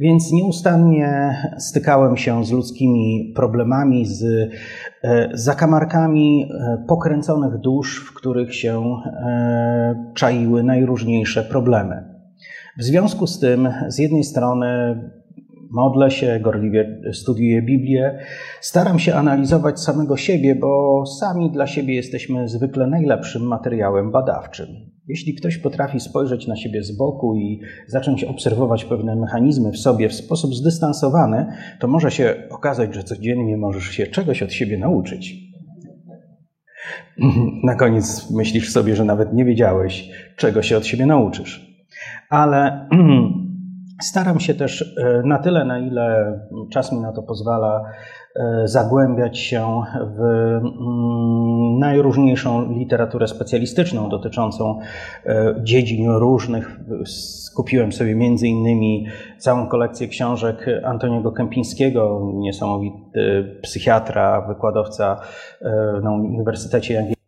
Więc 0.00 0.32
nieustannie 0.32 1.36
stykałem 1.58 2.16
się 2.16 2.44
z 2.44 2.52
ludzkimi 2.52 3.32
problemami, 3.36 4.06
z 4.06 4.24
e, 5.04 5.28
zakamarkami 5.34 6.42
e, 6.42 6.84
pokręconych 6.88 7.58
dusz, 7.58 8.06
w 8.10 8.14
których 8.14 8.54
się 8.54 8.82
e, 9.04 10.12
czaiły 10.14 10.62
najróżniejsze 10.62 11.42
problemy. 11.42 12.04
W 12.78 12.82
związku 12.82 13.26
z 13.26 13.38
tym, 13.38 13.68
z 13.88 13.98
jednej 13.98 14.24
strony 14.24 15.00
modlę 15.70 16.10
się, 16.10 16.40
gorliwie 16.42 17.00
studiuję 17.12 17.62
Biblię, 17.62 18.18
staram 18.60 18.98
się 18.98 19.14
analizować 19.14 19.80
samego 19.80 20.16
siebie, 20.16 20.54
bo 20.54 21.02
sami 21.06 21.50
dla 21.50 21.66
siebie 21.66 21.94
jesteśmy 21.94 22.48
zwykle 22.48 22.86
najlepszym 22.86 23.42
materiałem 23.42 24.12
badawczym. 24.12 24.66
Jeśli 25.08 25.34
ktoś 25.34 25.58
potrafi 25.58 26.00
spojrzeć 26.00 26.46
na 26.46 26.56
siebie 26.56 26.82
z 26.82 26.96
boku 26.96 27.36
i 27.36 27.60
zacząć 27.86 28.24
obserwować 28.24 28.84
pewne 28.84 29.16
mechanizmy 29.16 29.72
w 29.72 29.78
sobie 29.78 30.08
w 30.08 30.14
sposób 30.14 30.54
zdystansowany, 30.54 31.46
to 31.80 31.88
może 31.88 32.10
się 32.10 32.34
okazać, 32.50 32.94
że 32.94 33.02
codziennie 33.02 33.56
możesz 33.56 33.84
się 33.84 34.06
czegoś 34.06 34.42
od 34.42 34.52
siebie 34.52 34.78
nauczyć. 34.78 35.48
Na 37.64 37.74
koniec 37.74 38.30
myślisz 38.30 38.72
sobie, 38.72 38.96
że 38.96 39.04
nawet 39.04 39.32
nie 39.32 39.44
wiedziałeś, 39.44 40.10
czego 40.36 40.62
się 40.62 40.76
od 40.76 40.86
siebie 40.86 41.06
nauczysz. 41.06 41.78
Ale 42.30 42.88
Staram 44.02 44.40
się 44.40 44.54
też 44.54 44.96
e, 44.98 45.22
na 45.24 45.38
tyle, 45.38 45.64
na 45.64 45.78
ile 45.78 46.38
czas 46.72 46.92
mi 46.92 47.00
na 47.00 47.12
to 47.12 47.22
pozwala, 47.22 47.84
e, 48.36 48.68
zagłębiać 48.68 49.38
się 49.38 49.82
w 50.16 50.20
mm, 50.20 51.78
najróżniejszą 51.78 52.72
literaturę 52.72 53.28
specjalistyczną 53.28 54.08
dotyczącą 54.08 54.78
e, 55.26 55.54
dziedzin 55.62 56.10
różnych. 56.10 56.80
Skupiłem 57.06 57.92
sobie 57.92 58.14
między 58.14 58.48
innymi 58.48 59.06
całą 59.38 59.66
kolekcję 59.66 60.08
książek 60.08 60.66
Antoniego 60.84 61.32
Kępińskiego, 61.32 62.30
niesamowity 62.34 63.58
psychiatra, 63.62 64.40
wykładowca 64.48 65.20
na 66.02 66.12
Uniwersytecie 66.12 66.94
Jagiellońskim. 66.94 67.18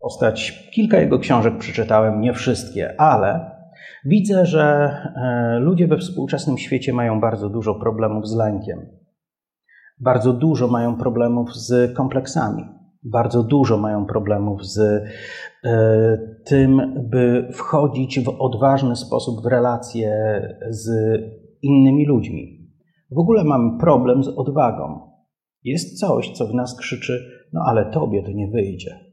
Postać, 0.00 0.68
kilka 0.72 1.00
jego 1.00 1.18
książek 1.18 1.58
przeczytałem, 1.58 2.20
nie 2.20 2.32
wszystkie, 2.32 3.00
ale 3.00 3.57
Widzę, 4.04 4.46
że 4.46 4.90
e, 5.16 5.58
ludzie 5.58 5.86
we 5.86 5.98
współczesnym 5.98 6.58
świecie 6.58 6.92
mają 6.92 7.20
bardzo 7.20 7.48
dużo 7.48 7.74
problemów 7.74 8.28
z 8.28 8.36
lękiem. 8.36 8.78
Bardzo 10.00 10.32
dużo 10.32 10.68
mają 10.68 10.96
problemów 10.96 11.54
z 11.54 11.96
kompleksami. 11.96 12.64
Bardzo 13.02 13.42
dużo 13.42 13.78
mają 13.78 14.06
problemów 14.06 14.66
z 14.66 14.78
e, 14.78 16.18
tym, 16.44 16.94
by 17.10 17.48
wchodzić 17.52 18.20
w 18.20 18.28
odważny 18.38 18.96
sposób 18.96 19.42
w 19.42 19.46
relacje 19.46 20.12
z 20.68 20.90
innymi 21.62 22.06
ludźmi. 22.06 22.58
W 23.10 23.18
ogóle 23.18 23.44
mamy 23.44 23.78
problem 23.80 24.24
z 24.24 24.28
odwagą. 24.28 25.00
Jest 25.64 26.00
coś, 26.00 26.30
co 26.30 26.46
w 26.46 26.54
nas 26.54 26.76
krzyczy: 26.76 27.24
No, 27.52 27.60
ale 27.66 27.90
tobie 27.90 28.22
to 28.22 28.30
nie 28.32 28.50
wyjdzie. 28.50 29.07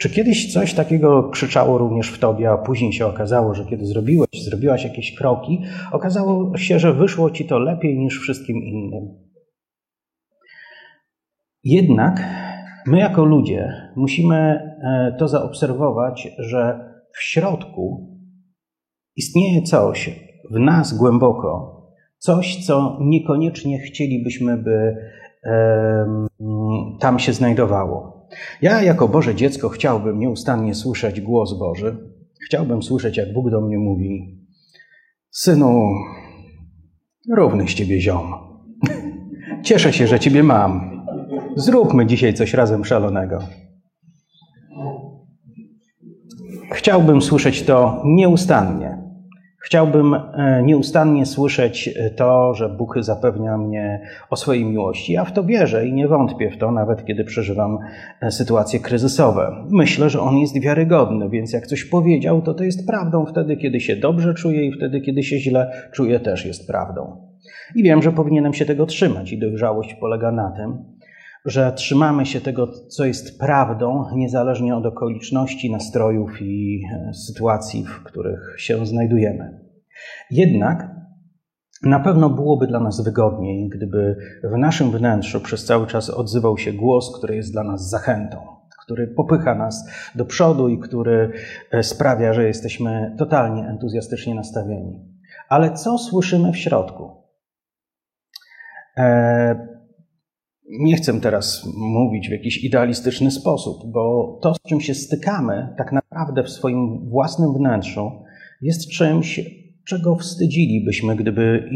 Czy 0.00 0.10
kiedyś 0.10 0.52
coś 0.52 0.74
takiego 0.74 1.30
krzyczało 1.30 1.78
również 1.78 2.10
w 2.10 2.18
tobie, 2.18 2.50
a 2.50 2.58
później 2.58 2.92
się 2.92 3.06
okazało, 3.06 3.54
że 3.54 3.64
kiedy 3.64 3.86
zrobiłeś, 3.86 4.44
zrobiłaś 4.44 4.84
jakieś 4.84 5.14
kroki, 5.14 5.62
okazało 5.92 6.56
się, 6.56 6.78
że 6.78 6.92
wyszło 6.92 7.30
ci 7.30 7.46
to 7.46 7.58
lepiej 7.58 7.98
niż 7.98 8.20
wszystkim 8.20 8.56
innym? 8.56 9.24
Jednak 11.64 12.20
my, 12.86 12.98
jako 12.98 13.24
ludzie, 13.24 13.72
musimy 13.96 14.36
e, 14.36 15.16
to 15.18 15.28
zaobserwować, 15.28 16.28
że 16.38 16.90
w 17.16 17.22
środku 17.22 18.14
istnieje 19.16 19.62
coś 19.62 20.20
w 20.50 20.58
nas 20.58 20.98
głęboko, 20.98 21.74
coś, 22.18 22.66
co 22.66 22.98
niekoniecznie 23.00 23.78
chcielibyśmy, 23.78 24.56
by 24.56 24.96
tam 27.00 27.18
się 27.18 27.32
znajdowało. 27.32 28.13
Ja 28.62 28.82
jako 28.82 29.08
Boże 29.08 29.34
dziecko 29.34 29.68
chciałbym 29.68 30.18
nieustannie 30.18 30.74
słyszeć 30.74 31.20
głos 31.20 31.58
Boży. 31.58 31.96
Chciałbym 32.46 32.82
słyszeć, 32.82 33.16
jak 33.16 33.32
Bóg 33.32 33.50
do 33.50 33.60
mnie 33.60 33.78
mówi: 33.78 34.38
Synu, 35.30 35.90
równy 37.36 37.68
z 37.68 37.74
ciebie 37.74 38.00
ziom. 38.00 38.34
Cieszę 39.64 39.92
się, 39.92 40.06
że 40.06 40.20
ciebie 40.20 40.42
mam. 40.42 41.04
Zróbmy 41.56 42.06
dzisiaj 42.06 42.34
coś 42.34 42.54
razem 42.54 42.84
szalonego. 42.84 43.38
Chciałbym 46.72 47.22
słyszeć 47.22 47.62
to 47.62 48.02
nieustannie. 48.04 48.93
Chciałbym 49.64 50.14
e, 50.14 50.62
nieustannie 50.62 51.26
słyszeć 51.26 51.88
e, 51.88 52.10
to, 52.10 52.54
że 52.54 52.68
Bóg 52.68 52.94
zapewnia 53.00 53.58
mnie 53.58 54.00
o 54.30 54.36
swojej 54.36 54.64
miłości. 54.64 55.12
Ja 55.12 55.24
w 55.24 55.32
to 55.32 55.44
wierzę 55.44 55.86
i 55.88 55.92
nie 55.92 56.08
wątpię 56.08 56.50
w 56.50 56.58
to, 56.58 56.72
nawet 56.72 57.04
kiedy 57.04 57.24
przeżywam 57.24 57.78
e, 58.20 58.30
sytuacje 58.30 58.80
kryzysowe. 58.80 59.66
Myślę, 59.70 60.10
że 60.10 60.20
On 60.20 60.38
jest 60.38 60.60
wiarygodny, 60.60 61.30
więc 61.30 61.52
jak 61.52 61.66
coś 61.66 61.84
powiedział, 61.84 62.42
to 62.42 62.54
to 62.54 62.64
jest 62.64 62.86
prawdą 62.86 63.26
wtedy, 63.26 63.56
kiedy 63.56 63.80
się 63.80 63.96
dobrze 63.96 64.34
czuję 64.34 64.66
i 64.66 64.72
wtedy, 64.72 65.00
kiedy 65.00 65.22
się 65.22 65.38
źle 65.38 65.72
czuję, 65.92 66.20
też 66.20 66.46
jest 66.46 66.66
prawdą. 66.66 67.16
I 67.74 67.82
wiem, 67.82 68.02
że 68.02 68.12
powinienem 68.12 68.54
się 68.54 68.64
tego 68.64 68.86
trzymać 68.86 69.32
i 69.32 69.38
dojrzałość 69.38 69.94
polega 69.94 70.32
na 70.32 70.50
tym, 70.50 70.84
że 71.44 71.72
trzymamy 71.72 72.26
się 72.26 72.40
tego, 72.40 72.66
co 72.66 73.04
jest 73.04 73.38
prawdą, 73.38 74.04
niezależnie 74.14 74.76
od 74.76 74.86
okoliczności, 74.86 75.72
nastrojów 75.72 76.30
i 76.42 76.82
e, 76.92 77.14
sytuacji, 77.14 77.84
w 77.84 78.02
których 78.04 78.54
się 78.58 78.86
znajdujemy. 78.86 79.60
Jednak 80.30 80.94
Na 81.82 82.00
pewno 82.00 82.30
byłoby 82.30 82.66
dla 82.66 82.80
nas 82.80 83.04
wygodniej, 83.04 83.68
gdyby 83.68 84.16
w 84.44 84.58
naszym 84.58 84.90
wnętrzu 84.90 85.40
przez 85.40 85.64
cały 85.64 85.86
czas 85.86 86.10
odzywał 86.10 86.58
się 86.58 86.72
głos, 86.72 87.18
który 87.18 87.36
jest 87.36 87.52
dla 87.52 87.64
nas 87.64 87.90
zachętą, 87.90 88.36
który 88.84 89.06
popycha 89.06 89.54
nas 89.54 89.84
do 90.14 90.24
przodu 90.24 90.68
i 90.68 90.78
który 90.78 91.32
e, 91.70 91.82
sprawia, 91.82 92.32
że 92.32 92.44
jesteśmy 92.44 93.14
totalnie 93.18 93.66
entuzjastycznie 93.68 94.34
nastawieni. 94.34 95.14
Ale 95.48 95.72
co 95.72 95.98
słyszymy 95.98 96.52
w 96.52 96.56
środku? 96.56 97.10
E, 98.96 99.73
nie 100.78 100.96
chcę 100.96 101.20
teraz 101.20 101.68
mówić 101.76 102.28
w 102.28 102.32
jakiś 102.32 102.64
idealistyczny 102.64 103.30
sposób, 103.30 103.92
bo 103.92 104.38
to, 104.42 104.54
z 104.54 104.58
czym 104.68 104.80
się 104.80 104.94
stykamy, 104.94 105.74
tak 105.78 105.92
naprawdę 105.92 106.42
w 106.42 106.50
swoim 106.50 107.08
własnym 107.08 107.54
wnętrzu, 107.54 108.10
jest 108.62 108.90
czymś, 108.90 109.40
czego 109.84 110.16
wstydzilibyśmy, 110.16 111.16
gdyby 111.16 111.70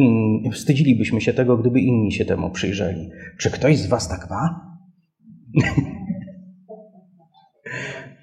wstydzilibyśmy 0.52 1.20
się 1.20 1.32
tego, 1.32 1.56
gdyby 1.56 1.80
inni 1.80 2.12
się 2.12 2.24
temu 2.24 2.50
przyjrzeli. 2.50 3.10
Czy 3.38 3.50
ktoś 3.50 3.78
z 3.78 3.86
Was 3.86 4.08
tak 4.08 4.30
ma? 4.30 4.78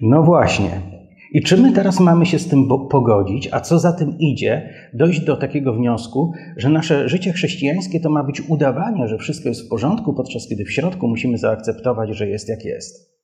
no 0.00 0.22
właśnie. 0.22 0.95
I 1.36 1.42
czy 1.42 1.56
my 1.56 1.72
teraz 1.72 2.00
mamy 2.00 2.26
się 2.26 2.38
z 2.38 2.48
tym 2.48 2.68
pogodzić, 2.90 3.48
a 3.52 3.60
co 3.60 3.78
za 3.78 3.92
tym 3.92 4.18
idzie, 4.18 4.70
dojść 4.94 5.20
do 5.20 5.36
takiego 5.36 5.72
wniosku, 5.72 6.32
że 6.56 6.68
nasze 6.68 7.08
życie 7.08 7.32
chrześcijańskie 7.32 8.00
to 8.00 8.10
ma 8.10 8.24
być 8.24 8.42
udawanie, 8.48 9.08
że 9.08 9.18
wszystko 9.18 9.48
jest 9.48 9.66
w 9.66 9.68
porządku, 9.68 10.14
podczas 10.14 10.48
kiedy 10.48 10.64
w 10.64 10.72
środku 10.72 11.08
musimy 11.08 11.38
zaakceptować, 11.38 12.16
że 12.16 12.28
jest 12.28 12.48
jak 12.48 12.64
jest? 12.64 13.16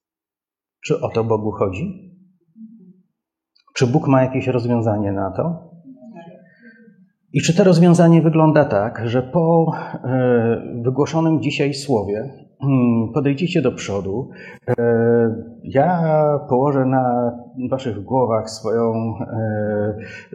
Czy 0.85 1.01
o 1.01 1.09
to 1.09 1.25
Bogu 1.25 1.51
chodzi? 1.51 2.13
Czy 3.75 3.87
Bóg 3.87 4.09
ma 4.09 4.23
jakieś 4.23 4.47
rozwiązanie 4.47 5.13
na 5.13 5.31
to? 5.31 5.71
I 7.33 7.41
czy 7.43 7.57
to 7.57 7.65
rozwiązanie 7.65 8.23
wygląda 8.23 8.65
tak, 8.65 9.03
że 9.05 9.23
po 9.23 9.73
e, 10.05 10.83
wygłoszonym 10.85 11.43
dzisiaj 11.43 11.75
słowie 11.75 12.42
podejdziecie 13.15 13.63
do 13.63 13.73
przodu. 13.73 14.31
E, 14.69 14.75
ja 15.65 16.03
położę 16.49 16.85
na 16.87 17.33
waszych 17.71 18.03
głowach 18.03 18.51
swoją 18.51 18.93
e, 18.93 19.25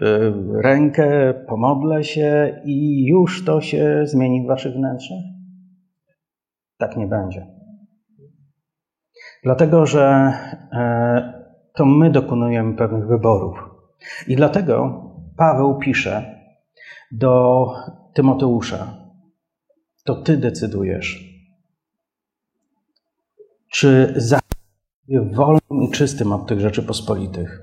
e, 0.02 0.34
rękę, 0.62 1.34
pomodlę 1.48 2.04
się 2.04 2.62
i 2.66 3.06
już 3.06 3.46
to 3.46 3.62
się 3.62 4.02
zmieni 4.06 4.44
w 4.44 4.48
waszych 4.48 4.74
wnętrzach? 4.74 5.24
Tak 6.78 6.98
nie 6.98 7.08
będzie. 7.08 7.48
Dlatego, 9.44 9.86
że 9.86 10.34
to 11.76 11.86
my 11.86 12.12
dokonujemy 12.12 12.76
pewnych 12.76 13.08
wyborów. 13.08 13.58
I 14.28 14.36
dlatego 14.36 15.04
Paweł 15.38 15.80
pisze 15.80 16.26
do 17.12 17.66
Tymoteusza: 18.14 18.94
To 20.06 20.16
ty 20.16 20.38
decydujesz 20.38 21.37
czy 23.72 24.14
zachowuje 24.16 25.36
wolnym 25.36 25.84
i 25.84 25.92
czystym 25.92 26.32
od 26.32 26.48
tych 26.48 26.60
rzeczy 26.60 26.84
pospolitych. 26.84 27.62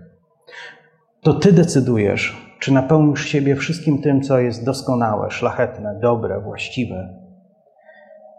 To 1.22 1.34
Ty 1.34 1.52
decydujesz, 1.52 2.56
czy 2.60 2.72
napełnisz 2.72 3.26
siebie 3.26 3.56
wszystkim 3.56 4.02
tym, 4.02 4.22
co 4.22 4.38
jest 4.38 4.64
doskonałe, 4.64 5.30
szlachetne, 5.30 5.98
dobre, 6.02 6.40
właściwe. 6.40 7.18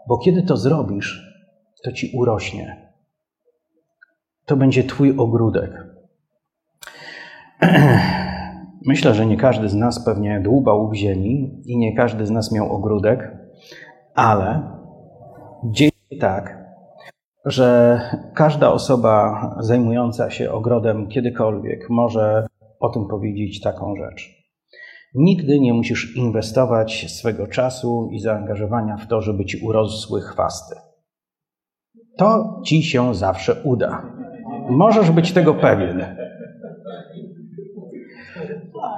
Bo 0.08 0.18
kiedy 0.18 0.42
to 0.42 0.56
zrobisz, 0.56 1.36
to 1.84 1.92
Ci 1.92 2.12
urośnie. 2.14 2.92
To 4.44 4.56
będzie 4.56 4.84
Twój 4.84 5.16
ogródek. 5.18 5.86
Myślę, 8.86 9.14
że 9.14 9.26
nie 9.26 9.36
każdy 9.36 9.68
z 9.68 9.74
nas 9.74 10.04
pewnie 10.04 10.40
dłubał 10.40 10.90
w 10.90 10.94
ziemi 10.94 11.62
i 11.64 11.78
nie 11.78 11.96
każdy 11.96 12.26
z 12.26 12.30
nas 12.30 12.52
miał 12.52 12.72
ogródek, 12.72 13.36
ale 14.14 14.62
dzieje 15.64 15.90
się 16.12 16.18
tak, 16.20 16.65
że 17.46 18.00
każda 18.34 18.72
osoba 18.72 19.40
zajmująca 19.60 20.30
się 20.30 20.52
ogrodem 20.52 21.08
kiedykolwiek 21.08 21.90
może 21.90 22.46
o 22.80 22.88
tym 22.88 23.08
powiedzieć 23.08 23.60
taką 23.60 23.96
rzecz. 23.96 24.36
Nigdy 25.14 25.60
nie 25.60 25.74
musisz 25.74 26.16
inwestować 26.16 27.06
swego 27.08 27.46
czasu 27.46 28.08
i 28.12 28.18
zaangażowania 28.18 28.96
w 28.96 29.06
to, 29.06 29.20
żeby 29.20 29.44
ci 29.44 29.66
urosły 29.66 30.20
chwasty. 30.20 30.76
To 32.16 32.60
ci 32.64 32.82
się 32.82 33.14
zawsze 33.14 33.62
uda. 33.64 34.02
Możesz 34.70 35.10
być 35.10 35.32
tego 35.32 35.54
pewien. 35.54 36.04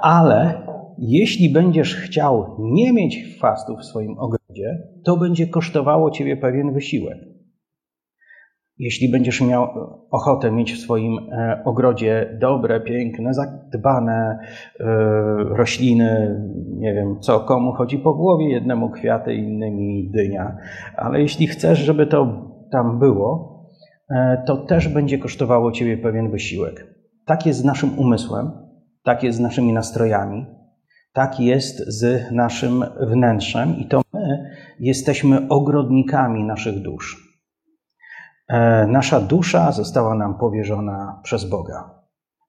Ale 0.01 0.61
jeśli 0.97 1.53
będziesz 1.53 1.95
chciał 1.95 2.55
nie 2.59 2.93
mieć 2.93 3.17
chwastów 3.35 3.79
w 3.79 3.85
swoim 3.85 4.19
ogrodzie, 4.19 4.87
to 5.05 5.17
będzie 5.17 5.47
kosztowało 5.47 6.11
ciebie 6.11 6.37
pewien 6.37 6.73
wysiłek. 6.73 7.17
Jeśli 8.79 9.11
będziesz 9.11 9.41
miał 9.41 9.67
ochotę 10.11 10.51
mieć 10.51 10.73
w 10.73 10.77
swoim 10.77 11.17
e, 11.31 11.61
ogrodzie 11.65 12.37
dobre, 12.41 12.81
piękne, 12.81 13.33
zadbane 13.33 14.39
e, 14.79 14.85
rośliny, 15.57 16.41
nie 16.67 16.93
wiem 16.93 17.19
co 17.19 17.39
komu 17.39 17.71
chodzi 17.71 17.97
po 17.97 18.13
głowie, 18.13 18.49
jednemu 18.49 18.89
kwiaty, 18.89 19.33
innymi 19.33 20.11
dynia, 20.11 20.57
ale 20.97 21.21
jeśli 21.21 21.47
chcesz, 21.47 21.79
żeby 21.79 22.07
to 22.07 22.49
tam 22.71 22.99
było, 22.99 23.59
e, 24.09 24.43
to 24.47 24.57
też 24.57 24.87
będzie 24.87 25.17
kosztowało 25.17 25.71
ciebie 25.71 25.97
pewien 25.97 26.31
wysiłek. 26.31 26.87
Tak 27.25 27.45
jest 27.45 27.59
z 27.59 27.65
naszym 27.65 27.99
umysłem, 27.99 28.51
tak 29.03 29.23
jest 29.23 29.37
z 29.37 29.41
naszymi 29.41 29.73
nastrojami, 29.73 30.45
tak 31.13 31.39
jest 31.39 31.77
z 31.87 32.31
naszym 32.31 32.83
wnętrzem 33.01 33.77
i 33.77 33.87
to 33.87 34.01
my 34.13 34.49
jesteśmy 34.79 35.47
ogrodnikami 35.49 36.43
naszych 36.43 36.81
dusz. 36.81 37.28
E, 38.49 38.87
nasza 38.87 39.21
dusza 39.21 39.71
została 39.71 40.15
nam 40.15 40.37
powierzona 40.37 41.19
przez 41.23 41.49
Boga, 41.49 41.89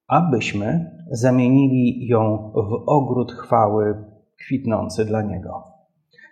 abyśmy 0.06 0.96
zamienili 1.10 2.06
ją 2.06 2.52
w 2.54 2.84
ogród 2.86 3.32
chwały 3.32 4.04
kwitnący 4.38 5.04
dla 5.04 5.22
Niego. 5.22 5.64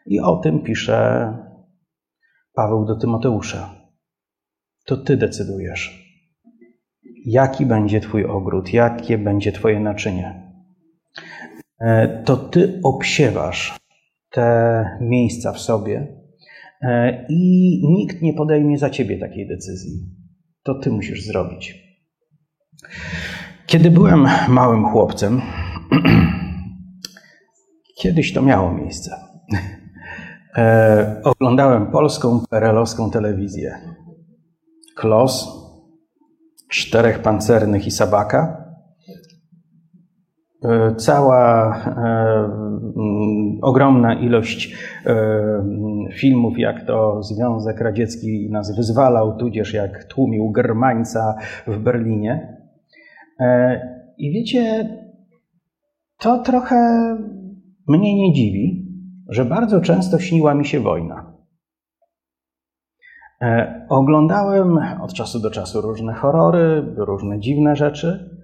I 0.06 0.20
o 0.20 0.36
tym 0.36 0.62
pisze 0.62 1.32
Paweł 2.54 2.84
do 2.84 2.96
Tymoteusza. 2.96 3.74
To 4.86 4.96
Ty 4.96 5.16
decydujesz, 5.16 6.12
jaki 7.24 7.66
będzie 7.66 8.00
Twój 8.00 8.24
ogród, 8.24 8.72
jakie 8.72 9.18
będzie 9.18 9.52
Twoje 9.52 9.80
naczynie. 9.80 10.52
E, 11.80 12.22
to 12.22 12.36
Ty 12.36 12.80
obsiewasz 12.84 13.76
te 14.30 14.84
miejsca 15.00 15.52
w 15.52 15.58
sobie, 15.58 16.17
i 17.28 17.82
nikt 17.88 18.22
nie 18.22 18.34
podejmie 18.34 18.78
za 18.78 18.90
ciebie 18.90 19.18
takiej 19.18 19.48
decyzji. 19.48 19.92
To 20.62 20.74
ty 20.74 20.90
musisz 20.90 21.26
zrobić. 21.26 21.74
Kiedy 23.66 23.90
byłem 23.90 24.26
małym 24.48 24.84
chłopcem, 24.84 25.40
kiedyś 28.02 28.32
to 28.32 28.42
miało 28.42 28.74
miejsce. 28.74 29.10
E, 30.56 31.20
oglądałem 31.24 31.86
polską 31.86 32.40
perelowską 32.50 33.10
telewizję. 33.10 33.78
Klos, 34.96 35.48
czterech 36.68 37.22
pancernych 37.22 37.86
i 37.86 37.90
sabaka 37.90 38.38
E, 38.38 38.57
cała 40.96 41.76
e, 41.76 41.90
mm, 42.96 43.58
ogromna 43.62 44.14
ilość 44.14 44.74
e, 45.06 45.14
filmów, 46.12 46.58
jak 46.58 46.86
to 46.86 47.22
Związek 47.22 47.80
Radziecki 47.80 48.48
nas 48.50 48.76
wyzwalał, 48.76 49.36
tudzież 49.36 49.74
jak 49.74 50.04
tłumił 50.04 50.50
Germańca 50.50 51.34
w 51.66 51.78
Berlinie. 51.78 52.58
I 54.18 54.32
wiecie, 54.32 54.88
to 56.18 56.38
trochę 56.38 56.76
mnie 57.88 58.14
nie 58.14 58.32
dziwi, 58.32 58.88
że 59.28 59.44
bardzo 59.44 59.80
często 59.80 60.18
śniła 60.18 60.54
mi 60.54 60.66
się 60.66 60.80
wojna. 60.80 61.32
Oglądałem 63.88 64.78
od 65.02 65.12
czasu 65.12 65.40
do 65.40 65.50
czasu 65.50 65.80
różne 65.80 66.14
horrory, 66.14 66.94
różne 66.96 67.40
dziwne 67.40 67.76
rzeczy. 67.76 68.37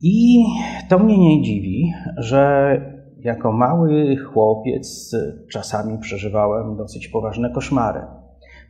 I 0.00 0.44
to 0.88 0.98
mnie 0.98 1.18
nie 1.18 1.42
dziwi, 1.42 1.92
że 2.16 2.72
jako 3.18 3.52
mały 3.52 4.16
chłopiec 4.16 5.16
czasami 5.52 5.98
przeżywałem 5.98 6.76
dosyć 6.76 7.08
poważne 7.08 7.50
koszmary. 7.50 8.00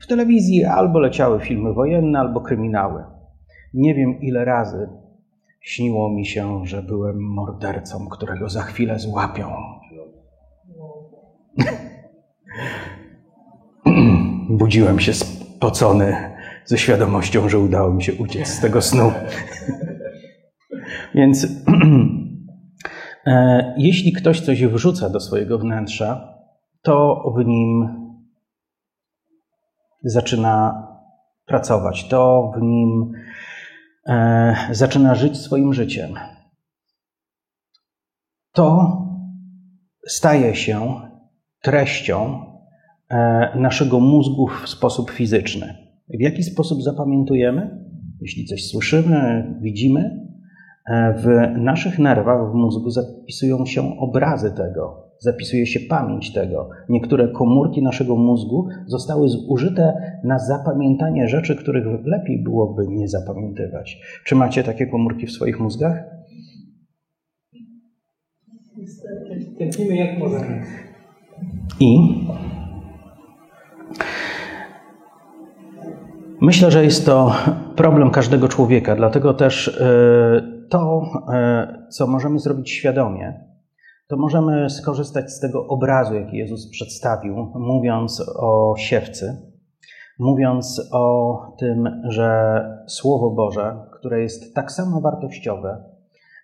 W 0.01 0.07
telewizji 0.07 0.64
albo 0.64 0.99
leciały 0.99 1.41
filmy 1.41 1.75
wojenne, 1.75 2.19
albo 2.19 2.41
kryminały. 2.41 3.05
Nie 3.75 3.95
wiem 3.95 4.21
ile 4.21 4.45
razy 4.45 4.88
śniło 5.61 6.11
mi 6.11 6.27
się, 6.27 6.67
że 6.67 6.83
byłem 6.83 7.21
mordercą, 7.21 8.09
którego 8.09 8.49
za 8.49 8.62
chwilę 8.62 8.99
złapią. 8.99 9.51
Budziłem 14.51 15.01
się 15.01 15.12
spocony 15.14 16.17
ze 16.64 16.79
świadomością, 16.79 17.49
że 17.49 17.59
udało 17.59 17.95
mi 17.95 18.03
się 18.03 18.12
uciec 18.12 18.49
z 18.49 18.61
tego 18.61 18.83
snu. 18.83 19.12
Więc 21.14 21.47
e, 23.27 23.75
jeśli 23.79 24.12
ktoś 24.12 24.40
coś 24.40 24.64
wrzuca 24.64 25.11
do 25.11 25.21
swojego 25.21 25.59
wnętrza, 25.59 26.35
to 26.83 27.25
w 27.37 27.44
nim 27.44 27.88
zaczyna 30.05 30.87
pracować, 31.47 32.09
to 32.09 32.53
w 32.57 32.62
nim 32.62 33.12
e, 34.07 34.55
zaczyna 34.71 35.14
żyć 35.14 35.37
swoim 35.37 35.75
życiem. 35.75 36.14
To 38.53 38.99
staje 40.07 40.55
się 40.55 41.01
treścią 41.62 42.44
e, 43.09 43.59
naszego 43.61 44.01
mózgu 44.01 44.47
w 44.47 44.68
sposób 44.68 45.11
fizyczny. 45.11 45.88
W 46.09 46.21
jaki 46.21 46.42
sposób 46.42 46.83
zapamiętujemy? 46.83 47.85
Jeśli 48.21 48.44
coś 48.44 48.71
słyszymy, 48.71 49.55
widzimy, 49.62 50.29
w 51.16 51.27
naszych 51.57 51.98
nerwach 51.98 52.51
w 52.51 52.55
mózgu 52.55 52.90
zapisują 52.90 53.66
się 53.66 53.98
obrazy 53.98 54.53
tego, 54.57 55.09
zapisuje 55.18 55.66
się 55.66 55.81
pamięć 55.81 56.33
tego. 56.33 56.70
Niektóre 56.88 57.29
komórki 57.29 57.83
naszego 57.83 58.16
mózgu 58.16 58.68
zostały 58.87 59.29
zużyte 59.29 59.92
na 60.24 60.38
zapamiętanie 60.38 61.29
rzeczy, 61.29 61.57
których 61.57 61.85
lepiej 62.05 62.42
byłoby 62.42 62.87
nie 62.88 63.09
zapamiętywać. 63.09 64.01
Czy 64.24 64.35
macie 64.35 64.64
takie 64.64 64.87
komórki 64.87 65.27
w 65.27 65.33
swoich 65.33 65.61
mózgach? 65.61 66.05
Tępimy 69.59 69.96
jak 69.96 70.18
możemy. 70.18 70.62
I 71.81 71.98
myślę, 76.40 76.70
że 76.70 76.85
jest 76.85 77.07
to 77.07 77.33
problem 77.77 78.11
każdego 78.11 78.48
człowieka, 78.48 78.96
dlatego 78.96 79.35
też 79.35 79.68
e, 79.81 80.58
to, 80.71 81.03
e, 81.33 81.87
co 81.91 82.07
możemy 82.07 82.39
zrobić 82.39 82.71
świadomie, 82.71 83.49
to 84.09 84.17
możemy 84.17 84.71
skorzystać 84.71 85.33
z 85.33 85.41
tego 85.41 85.67
obrazu, 85.67 86.15
jaki 86.15 86.37
Jezus 86.37 86.71
przedstawił, 86.71 87.53
mówiąc 87.55 88.23
o 88.37 88.75
siewcy, 88.79 89.43
mówiąc 90.19 90.89
o 90.93 91.39
tym, 91.59 92.03
że 92.05 92.61
Słowo 92.87 93.31
Boże, 93.31 93.77
które 93.99 94.21
jest 94.21 94.55
tak 94.55 94.73
samo 94.73 95.01
wartościowe, 95.01 95.85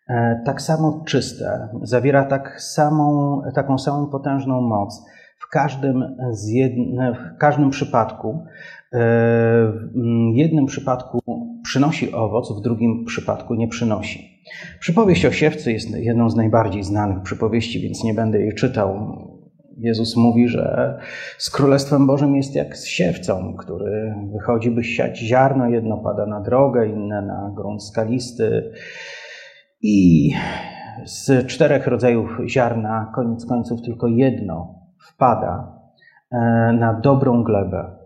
e, 0.08 0.42
tak 0.46 0.62
samo 0.62 1.02
czyste, 1.06 1.68
zawiera 1.82 2.24
tak 2.24 2.62
samą, 2.62 3.40
taką 3.54 3.78
samą 3.78 4.06
potężną 4.06 4.60
moc, 4.60 5.04
w 5.38 5.48
każdym, 5.50 6.16
jedne, 6.48 7.14
w 7.14 7.38
każdym 7.38 7.70
przypadku, 7.70 8.44
e, 8.92 8.98
w 10.32 10.34
jednym 10.34 10.66
przypadku 10.66 11.20
przynosi 11.64 12.12
owoc, 12.12 12.58
w 12.58 12.62
drugim 12.62 13.04
przypadku 13.04 13.54
nie 13.54 13.68
przynosi. 13.68 14.42
Przypowieść 14.80 15.26
o 15.26 15.32
siewcy 15.32 15.72
jest 15.72 15.90
jedną 15.90 16.30
z 16.30 16.36
najbardziej 16.36 16.84
znanych 16.84 17.22
przypowieści, 17.22 17.80
więc 17.80 18.04
nie 18.04 18.14
będę 18.14 18.40
jej 18.40 18.54
czytał. 18.54 19.18
Jezus 19.78 20.16
mówi, 20.16 20.48
że 20.48 20.98
z 21.38 21.50
Królestwem 21.50 22.06
Bożym 22.06 22.36
jest 22.36 22.54
jak 22.54 22.76
z 22.76 22.86
siewcą, 22.86 23.54
który 23.58 24.14
wychodzi, 24.32 24.70
by 24.70 24.84
siać 24.84 25.18
ziarno. 25.18 25.68
Jedno 25.68 25.96
pada 25.96 26.26
na 26.26 26.40
drogę, 26.40 26.88
inne 26.88 27.22
na 27.22 27.52
grunt 27.56 27.82
skalisty. 27.84 28.72
I 29.82 30.30
z 31.04 31.46
czterech 31.46 31.86
rodzajów 31.86 32.38
ziarna, 32.46 33.12
koniec 33.14 33.46
końców, 33.46 33.82
tylko 33.82 34.06
jedno 34.06 34.74
wpada 34.98 35.78
e, 36.32 36.36
na 36.72 37.00
dobrą 37.00 37.44
glebę. 37.44 38.03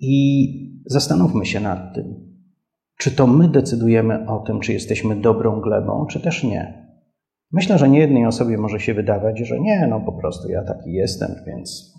I 0.00 0.82
zastanówmy 0.86 1.46
się 1.46 1.60
nad 1.60 1.94
tym. 1.94 2.14
Czy 2.96 3.10
to 3.10 3.26
my 3.26 3.48
decydujemy 3.48 4.28
o 4.28 4.38
tym, 4.38 4.60
czy 4.60 4.72
jesteśmy 4.72 5.16
dobrą 5.16 5.60
glebą, 5.60 6.06
czy 6.06 6.20
też 6.20 6.44
nie? 6.44 6.86
Myślę, 7.52 7.78
że 7.78 7.88
nie 7.88 7.98
jednej 7.98 8.26
osobie 8.26 8.58
może 8.58 8.80
się 8.80 8.94
wydawać, 8.94 9.38
że 9.38 9.60
nie, 9.60 9.86
no 9.86 10.00
po 10.00 10.12
prostu 10.12 10.48
ja 10.48 10.62
taki 10.64 10.92
jestem, 10.92 11.30
więc. 11.46 11.94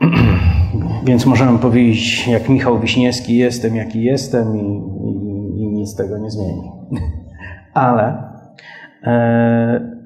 więc 1.06 1.26
możemy 1.26 1.58
powiedzieć, 1.58 2.28
jak 2.28 2.48
Michał 2.48 2.80
Wiśniewski, 2.80 3.36
jestem 3.36 3.76
jaki 3.76 4.02
jestem 4.02 4.56
i, 4.56 4.82
i, 5.08 5.62
i 5.62 5.66
nic 5.68 5.96
tego 5.96 6.18
nie 6.18 6.30
zmieni. 6.30 6.70
Ale 7.74 8.32
e, 9.02 9.96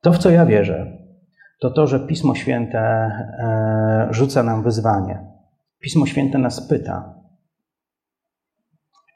to, 0.00 0.12
w 0.12 0.18
co 0.18 0.30
ja 0.30 0.46
wierzę, 0.46 1.01
to 1.62 1.70
to, 1.70 1.86
że 1.86 2.00
Pismo 2.00 2.34
Święte 2.34 2.78
e, 2.78 4.08
rzuca 4.10 4.42
nam 4.42 4.62
wyzwanie 4.62 5.32
Pismo 5.82 6.06
Święte 6.06 6.38
nas 6.38 6.68
pyta, 6.68 7.14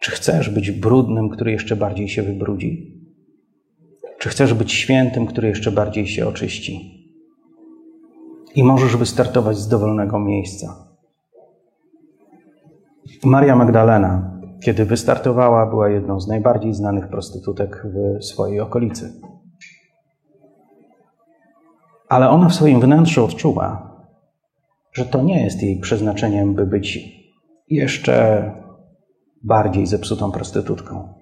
czy 0.00 0.10
chcesz 0.10 0.50
być 0.50 0.70
brudnym, 0.70 1.30
który 1.30 1.52
jeszcze 1.52 1.76
bardziej 1.76 2.08
się 2.08 2.22
wybrudzi? 2.22 3.02
Czy 4.18 4.28
chcesz 4.28 4.54
być 4.54 4.72
świętym, 4.72 5.26
który 5.26 5.48
jeszcze 5.48 5.72
bardziej 5.72 6.06
się 6.06 6.28
oczyści? 6.28 7.06
I 8.54 8.64
możesz 8.64 8.96
wystartować 8.96 9.56
z 9.56 9.68
dowolnego 9.68 10.18
miejsca. 10.18 10.88
Maria 13.24 13.56
Magdalena, 13.56 14.40
kiedy 14.64 14.84
wystartowała, 14.84 15.66
była 15.66 15.88
jedną 15.88 16.20
z 16.20 16.28
najbardziej 16.28 16.74
znanych 16.74 17.08
prostytutek 17.08 17.86
w 18.18 18.24
swojej 18.24 18.60
okolicy. 18.60 19.20
Ale 22.08 22.30
ona 22.30 22.48
w 22.48 22.54
swoim 22.54 22.80
wnętrzu 22.80 23.24
odczuła, 23.24 23.96
że 24.92 25.04
to 25.04 25.22
nie 25.22 25.44
jest 25.44 25.62
jej 25.62 25.80
przeznaczeniem, 25.80 26.54
by 26.54 26.66
być 26.66 26.98
jeszcze 27.68 28.50
bardziej 29.44 29.86
zepsutą 29.86 30.32
prostytutką. 30.32 31.14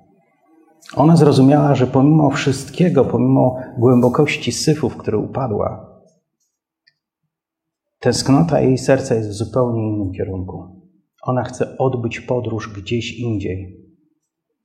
Ona 0.96 1.16
zrozumiała, 1.16 1.74
że 1.74 1.86
pomimo 1.86 2.30
wszystkiego, 2.30 3.04
pomimo 3.04 3.56
głębokości 3.78 4.52
syfu, 4.52 4.88
w 4.88 4.96
który 4.96 5.18
upadła, 5.18 5.94
tęsknota 7.98 8.60
jej 8.60 8.78
serca 8.78 9.14
jest 9.14 9.28
w 9.28 9.32
zupełnie 9.32 9.88
innym 9.88 10.12
kierunku. 10.12 10.84
Ona 11.22 11.44
chce 11.44 11.78
odbyć 11.78 12.20
podróż 12.20 12.72
gdzieś 12.82 13.18
indziej. 13.18 13.84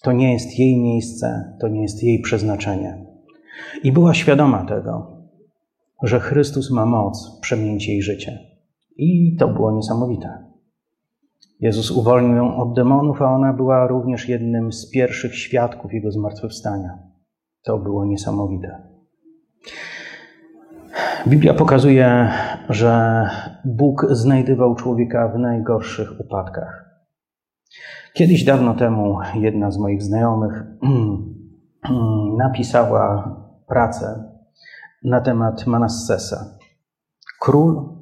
To 0.01 0.11
nie 0.11 0.33
jest 0.33 0.59
jej 0.59 0.81
miejsce, 0.81 1.57
to 1.61 1.67
nie 1.67 1.81
jest 1.81 2.03
jej 2.03 2.21
przeznaczenie. 2.21 3.05
I 3.83 3.91
była 3.91 4.13
świadoma 4.13 4.65
tego, 4.65 5.18
że 6.03 6.19
Chrystus 6.19 6.71
ma 6.71 6.85
moc 6.85 7.39
przemienić 7.41 7.87
jej 7.87 8.01
życie. 8.01 8.39
I 8.97 9.35
to 9.39 9.47
było 9.47 9.71
niesamowite. 9.71 10.49
Jezus 11.59 11.91
uwolnił 11.91 12.35
ją 12.35 12.57
od 12.57 12.75
demonów, 12.75 13.21
a 13.21 13.25
ona 13.25 13.53
była 13.53 13.87
również 13.87 14.29
jednym 14.29 14.71
z 14.71 14.89
pierwszych 14.91 15.35
świadków 15.35 15.93
Jego 15.93 16.11
zmartwychwstania. 16.11 16.97
To 17.63 17.77
było 17.77 18.05
niesamowite. 18.05 18.89
Biblia 21.27 21.53
pokazuje, 21.53 22.31
że 22.69 23.25
Bóg 23.65 24.05
znajdywał 24.09 24.75
człowieka 24.75 25.27
w 25.27 25.39
najgorszych 25.39 26.19
upadkach. 26.19 26.89
Kiedyś 28.13 28.43
dawno 28.43 28.73
temu 28.73 29.17
jedna 29.35 29.71
z 29.71 29.77
moich 29.77 30.03
znajomych 30.03 30.63
napisała 32.43 33.35
pracę 33.67 34.28
na 35.03 35.21
temat 35.21 35.67
Manassesa. 35.67 36.57
Król 37.41 37.99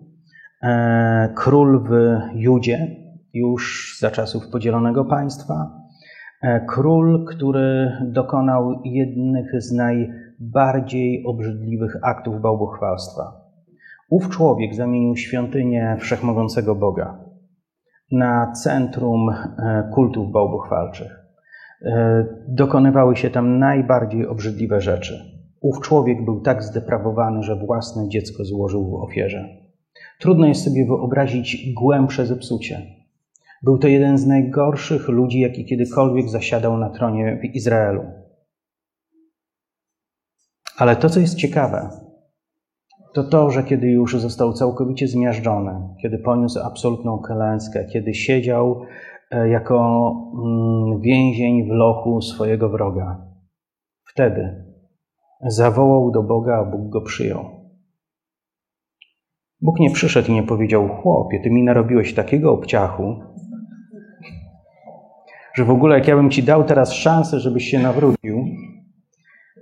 E, 0.63 1.33
król 1.36 1.83
w 1.83 2.19
Judzie, 2.33 2.88
już 3.33 3.95
za 3.99 4.12
czasów 4.12 4.47
podzielonego 4.49 5.05
państwa, 5.05 5.71
e, 6.41 6.65
król, 6.65 7.25
który 7.25 7.91
dokonał 8.01 8.81
jednych 8.83 9.62
z 9.62 9.71
najbardziej 9.71 11.25
obrzydliwych 11.27 11.95
aktów 12.03 12.41
bałbuchwalstwa. 12.41 13.23
Ów 14.10 14.29
człowiek 14.29 14.75
zamienił 14.75 15.15
świątynię 15.15 15.97
wszechmogącego 15.99 16.75
Boga 16.75 17.19
na 18.12 18.51
centrum 18.51 19.29
e, 19.29 19.89
kultów 19.93 20.31
bałbuchwalczych. 20.31 21.27
Dokonywały 22.47 23.15
się 23.15 23.29
tam 23.29 23.60
najbardziej 23.60 24.27
obrzydliwe 24.27 24.81
rzeczy. 24.81 25.37
Ów 25.62 25.80
człowiek 25.82 26.26
był 26.26 26.41
tak 26.41 26.63
zdeprawowany, 26.63 27.43
że 27.43 27.56
własne 27.56 28.10
dziecko 28.10 28.46
złożył 28.46 28.89
w 28.89 28.93
ofierze. 28.93 29.67
Trudno 30.20 30.48
jest 30.48 30.63
sobie 30.63 30.86
wyobrazić 30.86 31.74
głębsze 31.74 32.26
zepsucie. 32.26 32.82
Był 33.63 33.78
to 33.78 33.88
jeden 33.88 34.17
z 34.17 34.26
najgorszych 34.26 35.08
ludzi, 35.08 35.39
jaki 35.39 35.65
kiedykolwiek 35.65 36.30
zasiadał 36.30 36.78
na 36.78 36.89
tronie 36.89 37.39
w 37.41 37.56
Izraelu. 37.56 38.02
Ale 40.78 40.96
to, 40.96 41.10
co 41.10 41.20
jest 41.20 41.36
ciekawe, 41.36 41.89
to 43.13 43.24
to, 43.24 43.50
że 43.50 43.63
kiedy 43.63 43.88
już 43.88 44.20
został 44.20 44.54
całkowicie 44.54 45.08
zmiażdżony, 45.08 45.72
kiedy 46.02 46.20
poniósł 46.20 46.60
absolutną 46.60 47.20
klęskę, 47.20 47.86
kiedy 47.86 48.13
siedział 48.13 48.82
e, 49.32 49.50
jako 49.50 50.12
mm, 50.46 51.02
więzień 51.02 51.67
w 51.67 51.72
lochu 51.72 52.22
swojego 52.22 52.70
wroga, 52.70 53.22
wtedy 54.06 54.66
zawołał 55.41 56.12
do 56.12 56.23
Boga, 56.23 56.58
a 56.58 56.65
Bóg 56.65 56.89
go 56.89 57.02
przyjął. 57.02 57.45
Bóg 59.62 59.80
nie 59.80 59.91
przyszedł 59.91 60.32
i 60.32 60.34
nie 60.34 60.43
powiedział: 60.43 60.89
Chłopie, 60.89 61.39
ty 61.43 61.50
mi 61.50 61.63
narobiłeś 61.63 62.13
takiego 62.13 62.52
obciachu, 62.52 63.19
że 65.56 65.65
w 65.65 65.69
ogóle 65.69 65.97
jak 65.97 66.08
ja 66.08 66.15
bym 66.15 66.30
ci 66.30 66.43
dał 66.43 66.63
teraz 66.63 66.93
szansę, 66.93 67.39
żebyś 67.39 67.63
się 67.63 67.80
nawrócił, 67.80 68.45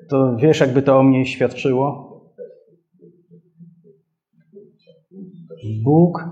To 0.10 0.36
wiesz, 0.36 0.60
jakby 0.60 0.82
to 0.82 1.00
o 1.00 1.04
mnie 1.04 1.26
świadczyło? 1.26 2.16
Bóg 5.84 6.30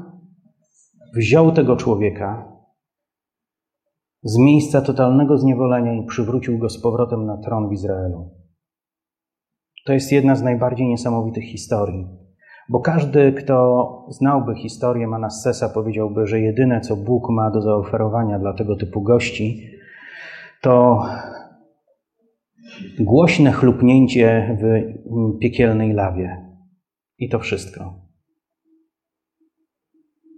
wziął 1.16 1.52
tego 1.52 1.76
człowieka 1.76 2.54
z 4.24 4.38
miejsca 4.38 4.82
totalnego 4.82 5.38
zniewolenia 5.38 5.94
i 5.94 6.06
przywrócił 6.06 6.58
go 6.58 6.70
z 6.70 6.82
powrotem 6.82 7.26
na 7.26 7.38
tron 7.38 7.70
w 7.70 7.74
Izraelu. 7.74 8.43
To 9.86 9.94
jest 9.94 10.12
jedna 10.12 10.36
z 10.36 10.44
najbardziej 10.44 10.88
niesamowitych 10.88 11.44
historii, 11.44 12.08
bo 12.70 12.80
każdy, 12.80 13.34
kto 13.34 13.88
znałby 14.10 14.56
historię 14.56 15.08
Manassesa, 15.08 15.70
powiedziałby, 15.70 16.28
że 16.28 16.40
jedyne, 16.40 16.82
co 16.82 16.96
Bóg 16.96 17.30
ma 17.30 17.52
do 17.52 17.62
zaoferowania 17.62 18.40
dla 18.40 18.54
tego 18.54 18.76
typu 18.76 19.02
gości, 19.02 19.70
to 20.62 21.04
głośne 23.00 23.52
chlupnięcie 23.52 24.58
w 24.62 25.40
piekielnej 25.40 25.94
lawie. 25.94 26.54
I 27.18 27.30
to 27.30 27.40
wszystko. 27.40 27.94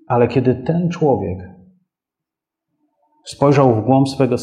Ale 0.07 0.27
kiedy 0.27 0.55
ten 0.55 0.89
człowiek 0.89 1.39
spojrzał 3.25 3.75
w 3.75 3.85
głąb 3.85 4.09
swego 4.09 4.33